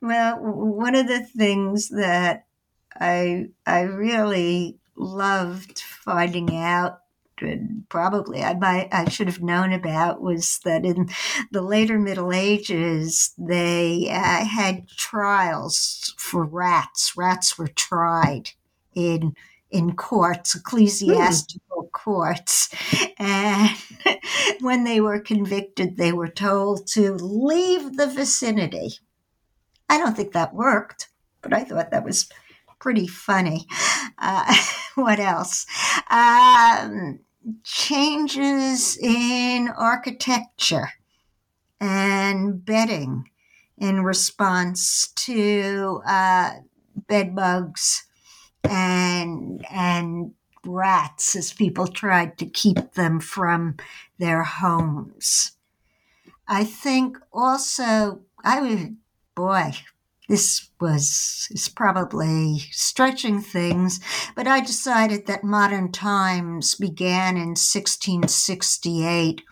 well, 0.00 0.38
one 0.38 0.94
of 0.94 1.06
the 1.06 1.20
things 1.24 1.88
that 1.90 2.44
I 2.98 3.48
I 3.66 3.82
really 3.82 4.78
loved 4.96 5.78
finding 5.80 6.56
out 6.56 7.00
and 7.42 7.88
probably 7.88 8.42
I 8.42 8.54
might 8.54 8.88
I 8.92 9.08
should 9.08 9.26
have 9.26 9.42
known 9.42 9.72
about 9.72 10.20
was 10.20 10.60
that 10.64 10.84
in 10.84 11.10
the 11.50 11.62
later 11.62 11.98
Middle 11.98 12.32
Ages 12.32 13.32
they 13.38 14.08
uh, 14.10 14.44
had 14.44 14.88
trials 14.88 16.14
for 16.18 16.44
rats. 16.44 17.16
Rats 17.16 17.58
were 17.58 17.68
tried 17.68 18.50
in 18.94 19.34
in 19.70 19.94
courts, 19.94 20.54
ecclesiastical 20.54 21.82
hmm. 21.82 21.88
courts. 21.92 22.68
And 23.18 23.70
when 24.60 24.84
they 24.84 25.00
were 25.00 25.20
convicted, 25.20 25.96
they 25.96 26.12
were 26.12 26.28
told 26.28 26.86
to 26.88 27.14
leave 27.14 27.96
the 27.96 28.08
vicinity. 28.08 28.98
I 29.88 29.98
don't 29.98 30.16
think 30.16 30.32
that 30.32 30.54
worked, 30.54 31.08
but 31.42 31.52
I 31.52 31.64
thought 31.64 31.90
that 31.90 32.04
was 32.04 32.28
pretty 32.78 33.06
funny. 33.06 33.66
Uh, 34.18 34.54
what 34.94 35.20
else? 35.20 35.66
Um, 36.10 37.20
changes 37.64 38.98
in 38.98 39.68
architecture 39.68 40.90
and 41.80 42.64
bedding 42.64 43.30
in 43.78 44.02
response 44.02 45.08
to 45.16 46.02
uh, 46.06 46.52
bed 47.08 47.34
bugs 47.34 48.06
and 48.64 49.64
and 49.70 50.32
rats 50.66 51.34
as 51.34 51.52
people 51.52 51.86
tried 51.86 52.36
to 52.36 52.44
keep 52.44 52.92
them 52.92 53.18
from 53.18 53.76
their 54.18 54.42
homes. 54.42 55.52
I 56.46 56.64
think 56.64 57.16
also 57.32 58.20
I 58.44 58.60
would 58.60 58.96
boy 59.34 59.72
this 60.30 60.70
was 60.80 61.48
is 61.50 61.68
probably 61.68 62.60
stretching 62.70 63.40
things, 63.40 63.98
but 64.36 64.46
I 64.46 64.60
decided 64.60 65.26
that 65.26 65.42
modern 65.42 65.90
times 65.90 66.76
began 66.76 67.36
in 67.36 67.56
1668 67.56 69.42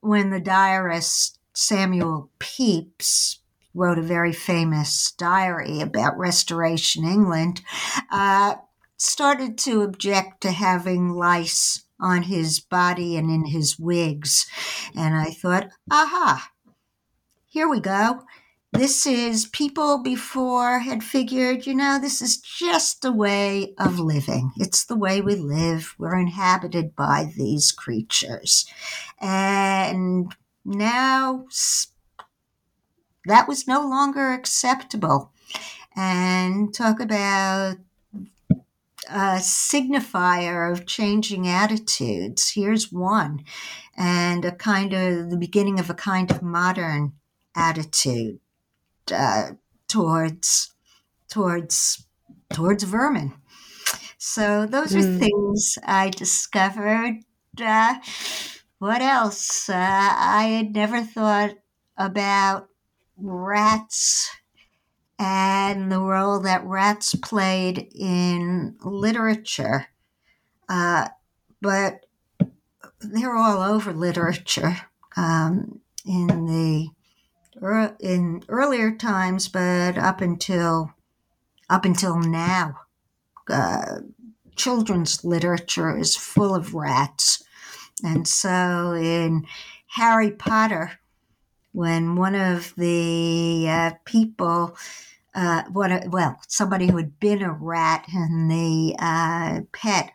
when 0.00 0.30
the 0.30 0.40
diarist 0.40 1.38
Samuel 1.54 2.28
Pepys 2.40 3.38
wrote 3.72 3.98
a 4.00 4.02
very 4.02 4.32
famous 4.32 5.12
diary 5.12 5.80
about 5.80 6.18
Restoration 6.18 7.04
England, 7.04 7.62
uh, 8.10 8.56
started 8.96 9.56
to 9.58 9.82
object 9.82 10.40
to 10.40 10.50
having 10.50 11.10
lice 11.10 11.84
on 12.00 12.22
his 12.22 12.58
body 12.58 13.16
and 13.16 13.30
in 13.30 13.44
his 13.44 13.78
wigs. 13.78 14.46
And 14.96 15.14
I 15.14 15.30
thought, 15.30 15.68
aha, 15.88 16.50
here 17.46 17.68
we 17.68 17.78
go. 17.78 18.24
This 18.72 19.04
is 19.04 19.46
people 19.46 19.98
before 19.98 20.78
had 20.78 21.02
figured, 21.02 21.66
you 21.66 21.74
know, 21.74 21.98
this 22.00 22.22
is 22.22 22.36
just 22.36 23.04
a 23.04 23.10
way 23.10 23.74
of 23.78 23.98
living. 23.98 24.52
It's 24.56 24.84
the 24.84 24.96
way 24.96 25.20
we 25.20 25.34
live. 25.34 25.96
We're 25.98 26.16
inhabited 26.16 26.94
by 26.94 27.32
these 27.36 27.72
creatures. 27.72 28.66
And 29.20 30.34
now 30.64 31.46
that 33.26 33.48
was 33.48 33.66
no 33.66 33.80
longer 33.80 34.32
acceptable. 34.32 35.32
And 35.96 36.72
talk 36.72 37.00
about 37.00 37.78
a 39.08 39.40
signifier 39.40 40.70
of 40.70 40.86
changing 40.86 41.48
attitudes. 41.48 42.52
Here's 42.54 42.92
one, 42.92 43.44
and 43.96 44.44
a 44.44 44.52
kind 44.52 44.92
of 44.92 45.30
the 45.30 45.36
beginning 45.36 45.80
of 45.80 45.90
a 45.90 45.94
kind 45.94 46.30
of 46.30 46.40
modern 46.40 47.14
attitude 47.56 48.38
uh, 49.12 49.52
towards 49.88 50.72
towards 51.28 52.06
towards 52.52 52.84
vermin. 52.84 53.32
So 54.18 54.66
those 54.66 54.94
are 54.94 55.00
mm. 55.00 55.18
things 55.18 55.78
I 55.84 56.10
discovered. 56.10 57.20
Uh, 57.60 57.94
what 58.78 59.02
else? 59.02 59.68
Uh, 59.68 59.74
I 59.76 60.44
had 60.56 60.74
never 60.74 61.02
thought 61.02 61.54
about 61.96 62.68
rats 63.16 64.30
and 65.18 65.92
the 65.92 66.00
role 66.00 66.40
that 66.40 66.64
rats 66.64 67.14
played 67.14 67.88
in 67.94 68.76
literature. 68.82 69.86
Uh, 70.68 71.08
but 71.60 72.06
they're 73.00 73.36
all 73.36 73.60
over 73.60 73.92
literature 73.92 74.76
um, 75.16 75.80
in 76.06 76.46
the 76.46 76.88
in 78.00 78.42
earlier 78.48 78.94
times, 78.94 79.48
but 79.48 79.98
up 79.98 80.20
until 80.20 80.92
up 81.68 81.84
until 81.84 82.18
now, 82.18 82.80
uh, 83.48 84.00
children's 84.56 85.24
literature 85.24 85.96
is 85.96 86.16
full 86.16 86.54
of 86.54 86.74
rats, 86.74 87.42
and 88.02 88.26
so 88.26 88.92
in 88.92 89.46
Harry 89.88 90.30
Potter, 90.30 90.92
when 91.72 92.16
one 92.16 92.34
of 92.34 92.74
the 92.76 93.66
uh, 93.68 93.90
people, 94.04 94.76
uh, 95.34 95.62
what 95.72 95.92
a, 95.92 96.08
well, 96.08 96.40
somebody 96.48 96.86
who 96.86 96.96
had 96.96 97.20
been 97.20 97.42
a 97.42 97.52
rat 97.52 98.06
and 98.12 98.50
the 98.50 98.96
uh, 98.98 99.60
pet 99.72 100.12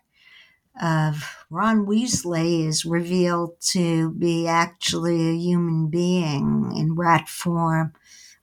of 0.82 1.45
Ron 1.56 1.86
Weasley 1.86 2.68
is 2.68 2.84
revealed 2.84 3.62
to 3.72 4.12
be 4.12 4.46
actually 4.46 5.30
a 5.30 5.38
human 5.38 5.88
being 5.88 6.74
in 6.76 6.96
rat 6.96 7.30
form, 7.30 7.94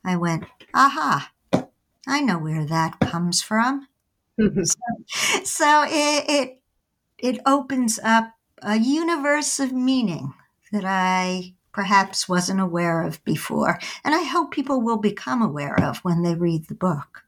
I 0.03 0.17
went, 0.17 0.45
aha, 0.73 1.31
I 2.07 2.23
know 2.23 2.39
where 2.39 2.65
that 2.65 3.01
comes 3.01 3.43
from. 3.43 3.87
so, 4.41 4.75
so 5.45 5.85
it, 5.87 6.25
it 6.27 6.63
it 7.19 7.41
opens 7.45 8.01
up 8.03 8.33
a 8.63 8.79
universe 8.79 9.61
of 9.61 9.73
meaning 9.73 10.33
that 10.73 10.87
I 10.87 11.53
perhaps 11.71 12.31
wasn't 12.31 12.61
aware 12.61 13.03
of 13.03 13.23
before, 13.25 13.79
and 14.03 14.15
I 14.15 14.23
hope 14.23 14.53
people 14.53 14.81
will 14.81 14.97
become 14.97 15.43
aware 15.43 15.79
of 15.79 15.99
when 15.99 16.23
they 16.23 16.35
read 16.35 16.69
the 16.69 16.75
book. 16.75 17.22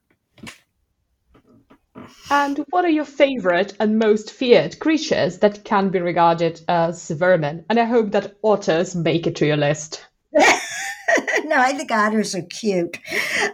And 2.31 2.59
what 2.71 2.85
are 2.85 2.91
your 2.91 3.05
favorite 3.05 3.75
and 3.81 3.99
most 3.99 4.31
feared 4.31 4.79
creatures 4.81 5.39
that 5.39 5.65
can 5.65 5.91
be 5.91 6.01
regarded 6.01 6.61
as 6.69 7.11
vermin? 7.11 7.65
And 7.69 7.79
I 7.79 7.85
hope 7.85 8.11
that 8.13 8.37
otters 8.43 8.95
make 8.95 9.27
it 9.27 9.37
to 9.37 9.47
your 9.47 9.57
list. 9.57 10.07
no, 10.33 11.57
I 11.57 11.73
think 11.73 11.91
otters 11.91 12.35
are 12.35 12.43
cute. 12.43 12.99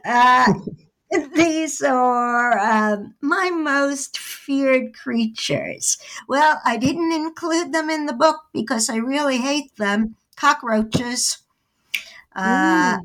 Uh, 0.04 0.52
these 1.34 1.82
are 1.82 2.58
um, 2.58 3.14
my 3.20 3.50
most 3.50 4.18
feared 4.18 4.94
creatures. 4.94 5.98
Well, 6.28 6.60
I 6.64 6.76
didn't 6.76 7.12
include 7.12 7.72
them 7.72 7.90
in 7.90 8.06
the 8.06 8.12
book 8.12 8.36
because 8.52 8.88
I 8.88 8.96
really 8.96 9.38
hate 9.38 9.74
them. 9.76 10.16
Cockroaches. 10.36 11.38
Uh, 12.34 12.96
mm. 12.96 13.00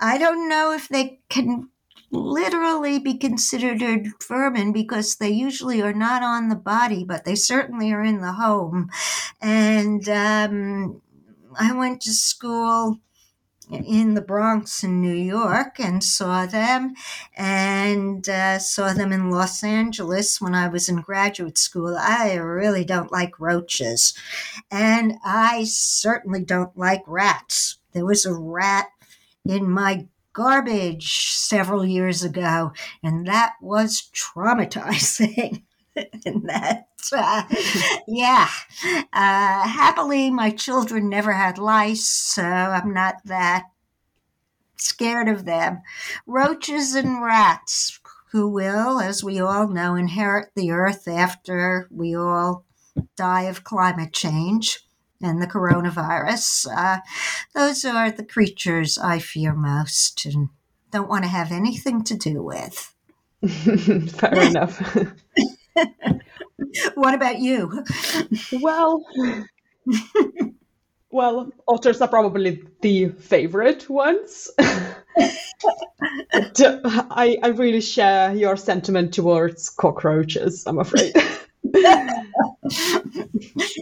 I 0.00 0.18
don't 0.18 0.48
know 0.48 0.72
if 0.72 0.88
they 0.88 1.20
can 1.28 1.68
literally 2.14 2.98
be 2.98 3.14
considered 3.14 4.08
vermin 4.26 4.72
because 4.72 5.16
they 5.16 5.30
usually 5.30 5.82
are 5.82 5.92
not 5.92 6.22
on 6.22 6.48
the 6.48 6.56
body, 6.56 7.04
but 7.04 7.24
they 7.24 7.34
certainly 7.34 7.92
are 7.92 8.02
in 8.02 8.20
the 8.20 8.32
home. 8.32 8.88
And 9.40 10.08
um, 10.08 11.02
I 11.58 11.72
went 11.72 12.00
to 12.02 12.12
school 12.12 13.00
in 13.70 14.14
the 14.14 14.20
Bronx 14.20 14.84
in 14.84 15.00
New 15.00 15.14
York 15.14 15.80
and 15.80 16.04
saw 16.04 16.46
them, 16.46 16.94
and 17.36 18.28
uh, 18.28 18.58
saw 18.58 18.92
them 18.92 19.12
in 19.12 19.30
Los 19.30 19.64
Angeles 19.64 20.40
when 20.40 20.54
I 20.54 20.68
was 20.68 20.88
in 20.88 21.00
graduate 21.00 21.58
school. 21.58 21.96
I 21.98 22.34
really 22.34 22.84
don't 22.84 23.10
like 23.10 23.40
roaches, 23.40 24.14
and 24.70 25.14
I 25.24 25.64
certainly 25.64 26.44
don't 26.44 26.76
like 26.76 27.02
rats. 27.06 27.78
There 27.92 28.04
was 28.04 28.26
a 28.26 28.34
rat 28.34 28.88
in 29.46 29.70
my 29.70 30.06
garbage 30.34 31.22
several 31.30 31.86
years 31.86 32.22
ago, 32.22 32.72
and 33.02 33.26
that 33.26 33.54
was 33.62 34.10
traumatizing. 34.12 35.62
and 35.96 36.48
that, 36.48 36.88
uh, 37.12 37.44
yeah. 38.06 38.48
Uh, 38.84 39.66
happily, 39.68 40.30
my 40.30 40.50
children 40.50 41.08
never 41.08 41.32
had 41.32 41.56
lice, 41.56 42.06
so 42.06 42.42
I'm 42.42 42.92
not 42.92 43.16
that 43.24 43.64
scared 44.76 45.28
of 45.28 45.44
them. 45.44 45.82
Roaches 46.26 46.94
and 46.94 47.22
rats, 47.22 48.00
who 48.32 48.48
will, 48.48 49.00
as 49.00 49.24
we 49.24 49.40
all 49.40 49.68
know, 49.68 49.94
inherit 49.94 50.50
the 50.56 50.72
earth 50.72 51.06
after 51.06 51.88
we 51.90 52.14
all 52.14 52.64
die 53.16 53.42
of 53.42 53.64
climate 53.64 54.12
change 54.12 54.84
and 55.24 55.40
the 55.40 55.46
coronavirus. 55.46 56.66
Uh, 56.74 56.98
those 57.54 57.84
are 57.84 58.10
the 58.10 58.24
creatures 58.24 58.98
I 58.98 59.18
fear 59.18 59.54
most 59.54 60.26
and 60.26 60.50
don't 60.90 61.08
want 61.08 61.24
to 61.24 61.30
have 61.30 61.50
anything 61.50 62.04
to 62.04 62.16
do 62.16 62.42
with. 62.42 62.94
Fair 63.46 64.42
enough. 64.42 64.80
what 66.94 67.14
about 67.14 67.40
you? 67.40 67.84
Well, 68.52 69.04
well, 71.10 71.50
otters 71.68 72.00
are 72.00 72.08
probably 72.08 72.62
the 72.80 73.08
favorite 73.08 73.88
ones. 73.88 74.50
I, 74.58 74.96
I 77.42 77.48
really 77.54 77.80
share 77.80 78.34
your 78.34 78.56
sentiment 78.56 79.14
towards 79.14 79.70
cockroaches, 79.70 80.66
I'm 80.66 80.78
afraid. 80.78 81.14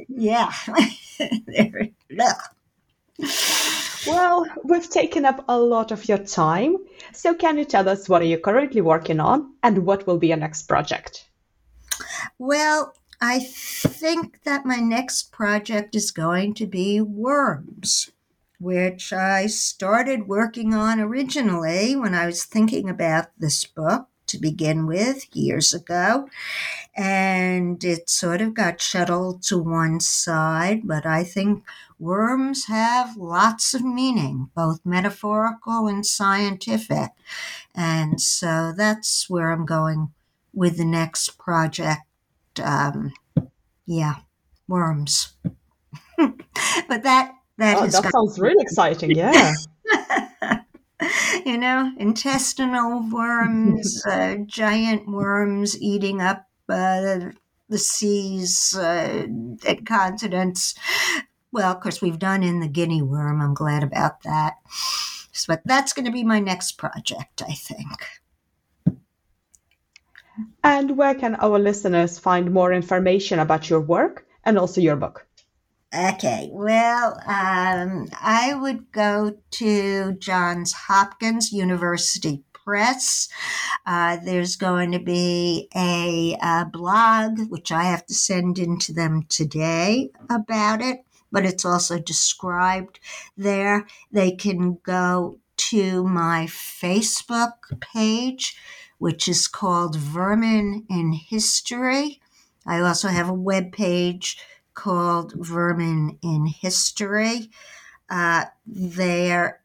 yeah. 0.09 0.53
well, 4.07 4.47
we've 4.65 4.91
taken 4.91 5.25
up 5.25 5.45
a 5.49 5.59
lot 5.59 5.93
of 5.93 6.09
your 6.09 6.19
time. 6.19 6.77
So, 7.13 7.35
can 7.35 7.59
you 7.59 7.65
tell 7.65 7.89
us 7.89 8.09
what 8.09 8.23
are 8.23 8.27
you 8.27 8.39
currently 8.39 8.81
working 8.81 9.21
on 9.21 9.55
and 9.63 9.85
what 9.87 10.07
will 10.07 10.19
be 10.19 10.29
your 10.29 10.37
next 10.37 10.63
project? 10.63 11.29
Well, 12.39 12.95
I 13.21 13.41
think 13.41 14.43
that 14.43 14.67
my 14.67 14.79
next 14.79 15.31
project 15.31 15.95
is 15.95 16.11
going 16.11 16.55
to 16.55 16.67
be 16.67 17.01
worms. 17.01 18.11
which 18.59 19.13
I 19.13 19.49
started 19.49 20.29
working 20.29 20.73
on 20.73 21.01
originally 21.01 21.97
when 21.97 22.15
I 22.15 22.27
was 22.27 22.45
thinking 22.45 22.89
about 22.89 23.27
this 23.37 23.65
book 23.65 24.07
to 24.33 24.39
begin 24.39 24.87
with 24.87 25.24
years 25.35 25.72
ago. 25.72 26.28
And 26.97 27.83
it 27.85 28.11
sort 28.11 28.43
of 28.43 28.55
got 28.55 28.80
shuttled 28.80 29.43
to 29.45 29.59
one 29.59 30.01
side, 30.01 30.83
but 30.85 31.07
I 31.07 31.24
think 31.24 31.64
worms 31.99 32.66
have 32.66 33.16
lots 33.16 33.72
of 33.72 33.85
meaning, 33.85 34.51
both 34.55 34.80
metaphorical 34.85 35.87
and 35.87 36.05
scientific. 36.05 37.11
And 37.74 38.20
so 38.20 38.74
that's 38.76 39.30
where 39.30 39.53
I'm 39.53 39.64
going 39.64 40.12
with 40.53 40.76
the 40.76 40.85
next 40.85 41.39
project. 41.39 42.03
Um, 42.62 43.12
yeah, 43.87 44.16
worms. 44.68 45.35
but 46.18 47.03
that 47.03 47.33
that 47.59 47.76
oh, 47.78 47.87
that 47.87 48.11
sounds 48.12 48.39
really 48.39 48.62
exciting. 48.62 49.12
Yeah. 49.12 49.55
you 51.46 51.59
know, 51.59 51.92
intestinal 51.98 53.09
worms, 53.11 54.05
uh, 54.11 54.36
giant 54.46 55.09
worms 55.09 55.80
eating 55.80 56.20
up 56.20 56.46
uh, 56.68 57.30
the 57.68 57.78
seas 57.78 58.76
uh, 58.76 59.26
and 59.66 59.86
continents. 59.86 60.74
Well, 61.50 61.72
of 61.72 61.80
course, 61.80 62.00
we've 62.00 62.18
done 62.18 62.42
in 62.42 62.61
the 62.61 62.68
guinea 62.68 63.03
worm. 63.03 63.40
I'm 63.40 63.55
glad 63.55 63.82
about 63.82 64.22
that. 64.22 64.55
So, 65.32 65.46
but 65.48 65.62
that's 65.64 65.92
going 65.92 66.07
to 66.07 66.12
be 66.12 66.24
my 66.24 66.40
next 66.40 66.72
project, 66.72 67.42
I 67.46 67.53
think. 67.53 68.07
And 70.64 70.96
where 70.96 71.14
can 71.14 71.34
our 71.36 71.59
listeners 71.59 72.18
find 72.18 72.53
more 72.53 72.72
information 72.72 73.38
about 73.38 73.68
your 73.68 73.80
work 73.80 74.26
and 74.44 74.59
also 74.59 74.80
your 74.80 74.96
book? 74.96 75.26
Okay, 75.95 76.49
well, 76.51 77.20
um, 77.26 78.09
I 78.18 78.55
would 78.55 78.90
go 78.93 79.36
to 79.51 80.12
Johns 80.14 80.72
Hopkins 80.72 81.53
University 81.53 82.45
Press. 82.55 83.28
Uh, 83.84 84.16
there's 84.24 84.57
going 84.57 84.93
to 84.93 84.99
be 84.99 85.68
a, 85.76 86.38
a, 86.43 86.64
blog, 86.64 87.40
which 87.51 87.70
I 87.70 87.82
have 87.84 88.07
to 88.07 88.14
send 88.14 88.59
in 88.59 88.78
to 88.78 88.95
them 88.95 89.24
today 89.28 90.09
about 90.30 90.80
it, 90.80 91.01
but 91.30 91.45
it's 91.45 91.66
also 91.66 91.99
described 91.99 92.99
there. 93.36 93.86
They 94.11 94.32
can 94.32 94.78
go 94.82 95.40
to 95.57 96.05
my 96.05 96.47
Facebook 96.47 97.78
page, 97.80 98.57
which 98.97 99.28
is 99.28 99.47
called 99.47 99.97
Vermin 99.97 100.86
in 100.88 101.12
History. 101.12 102.22
I 102.66 102.80
also 102.80 103.09
have 103.09 103.28
a 103.28 103.34
web 103.34 103.72
page 103.72 104.38
called 104.75 105.33
Vermin 105.37 106.18
in 106.23 106.47
History. 106.47 107.51
Uh, 108.11 108.45
there 108.66 109.61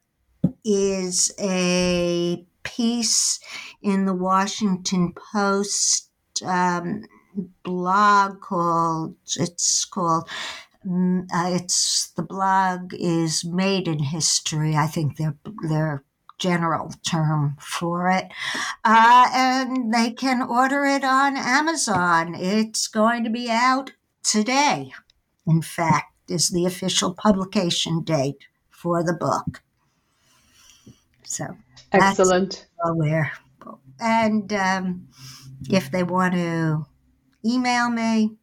is 0.64 1.32
a 1.40 2.44
piece 2.62 3.40
in 3.82 4.04
the 4.04 4.14
Washington 4.14 5.12
Post 5.32 6.10
um, 6.44 7.04
blog 7.62 8.40
called, 8.40 9.16
it's 9.36 9.84
called, 9.84 10.28
mm, 10.86 11.22
uh, 11.32 11.54
it's 11.54 12.10
the 12.16 12.22
blog 12.22 12.94
is 12.94 13.44
made 13.44 13.88
in 13.88 13.98
history. 13.98 14.76
I 14.76 14.86
think 14.86 15.16
their 15.16 15.36
their 15.62 16.04
general 16.38 16.92
term 17.06 17.56
for 17.60 18.10
it, 18.10 18.26
uh, 18.84 19.26
and 19.32 19.92
they 19.92 20.12
can 20.12 20.40
order 20.42 20.84
it 20.84 21.04
on 21.04 21.36
Amazon. 21.36 22.34
It's 22.34 22.86
going 22.86 23.24
to 23.24 23.30
be 23.30 23.50
out 23.50 23.92
today, 24.28 24.92
in 25.46 25.62
fact, 25.62 26.12
is 26.28 26.50
the 26.50 26.66
official 26.66 27.14
publication 27.14 28.02
date 28.02 28.46
for 28.68 29.02
the 29.02 29.14
book. 29.14 29.62
So 31.24 31.56
excellent. 31.92 32.66
Where 32.94 33.32
and 34.00 34.52
um, 34.52 35.08
if 35.70 35.90
they 35.90 36.02
want 36.02 36.34
to 36.34 36.84
email 37.44 37.90
me, 37.90 38.36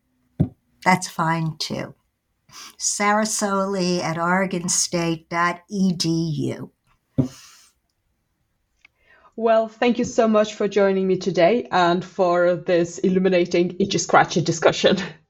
that's 0.83 1.07
fine 1.07 1.57
too. 1.57 1.95
Sarah 2.77 3.25
Soli 3.25 4.01
at 4.01 4.17
OregonState.edu. 4.17 6.69
Well, 9.37 9.67
thank 9.67 9.99
you 9.99 10.05
so 10.05 10.29
much 10.29 10.53
for 10.53 10.67
joining 10.67 11.07
me 11.07 11.17
today 11.17 11.67
and 11.71 12.03
for 12.03 12.55
this 12.55 12.97
illuminating, 12.99 13.77
itchy 13.79 13.97
scratchy 13.97 14.41
discussion. 14.41 14.97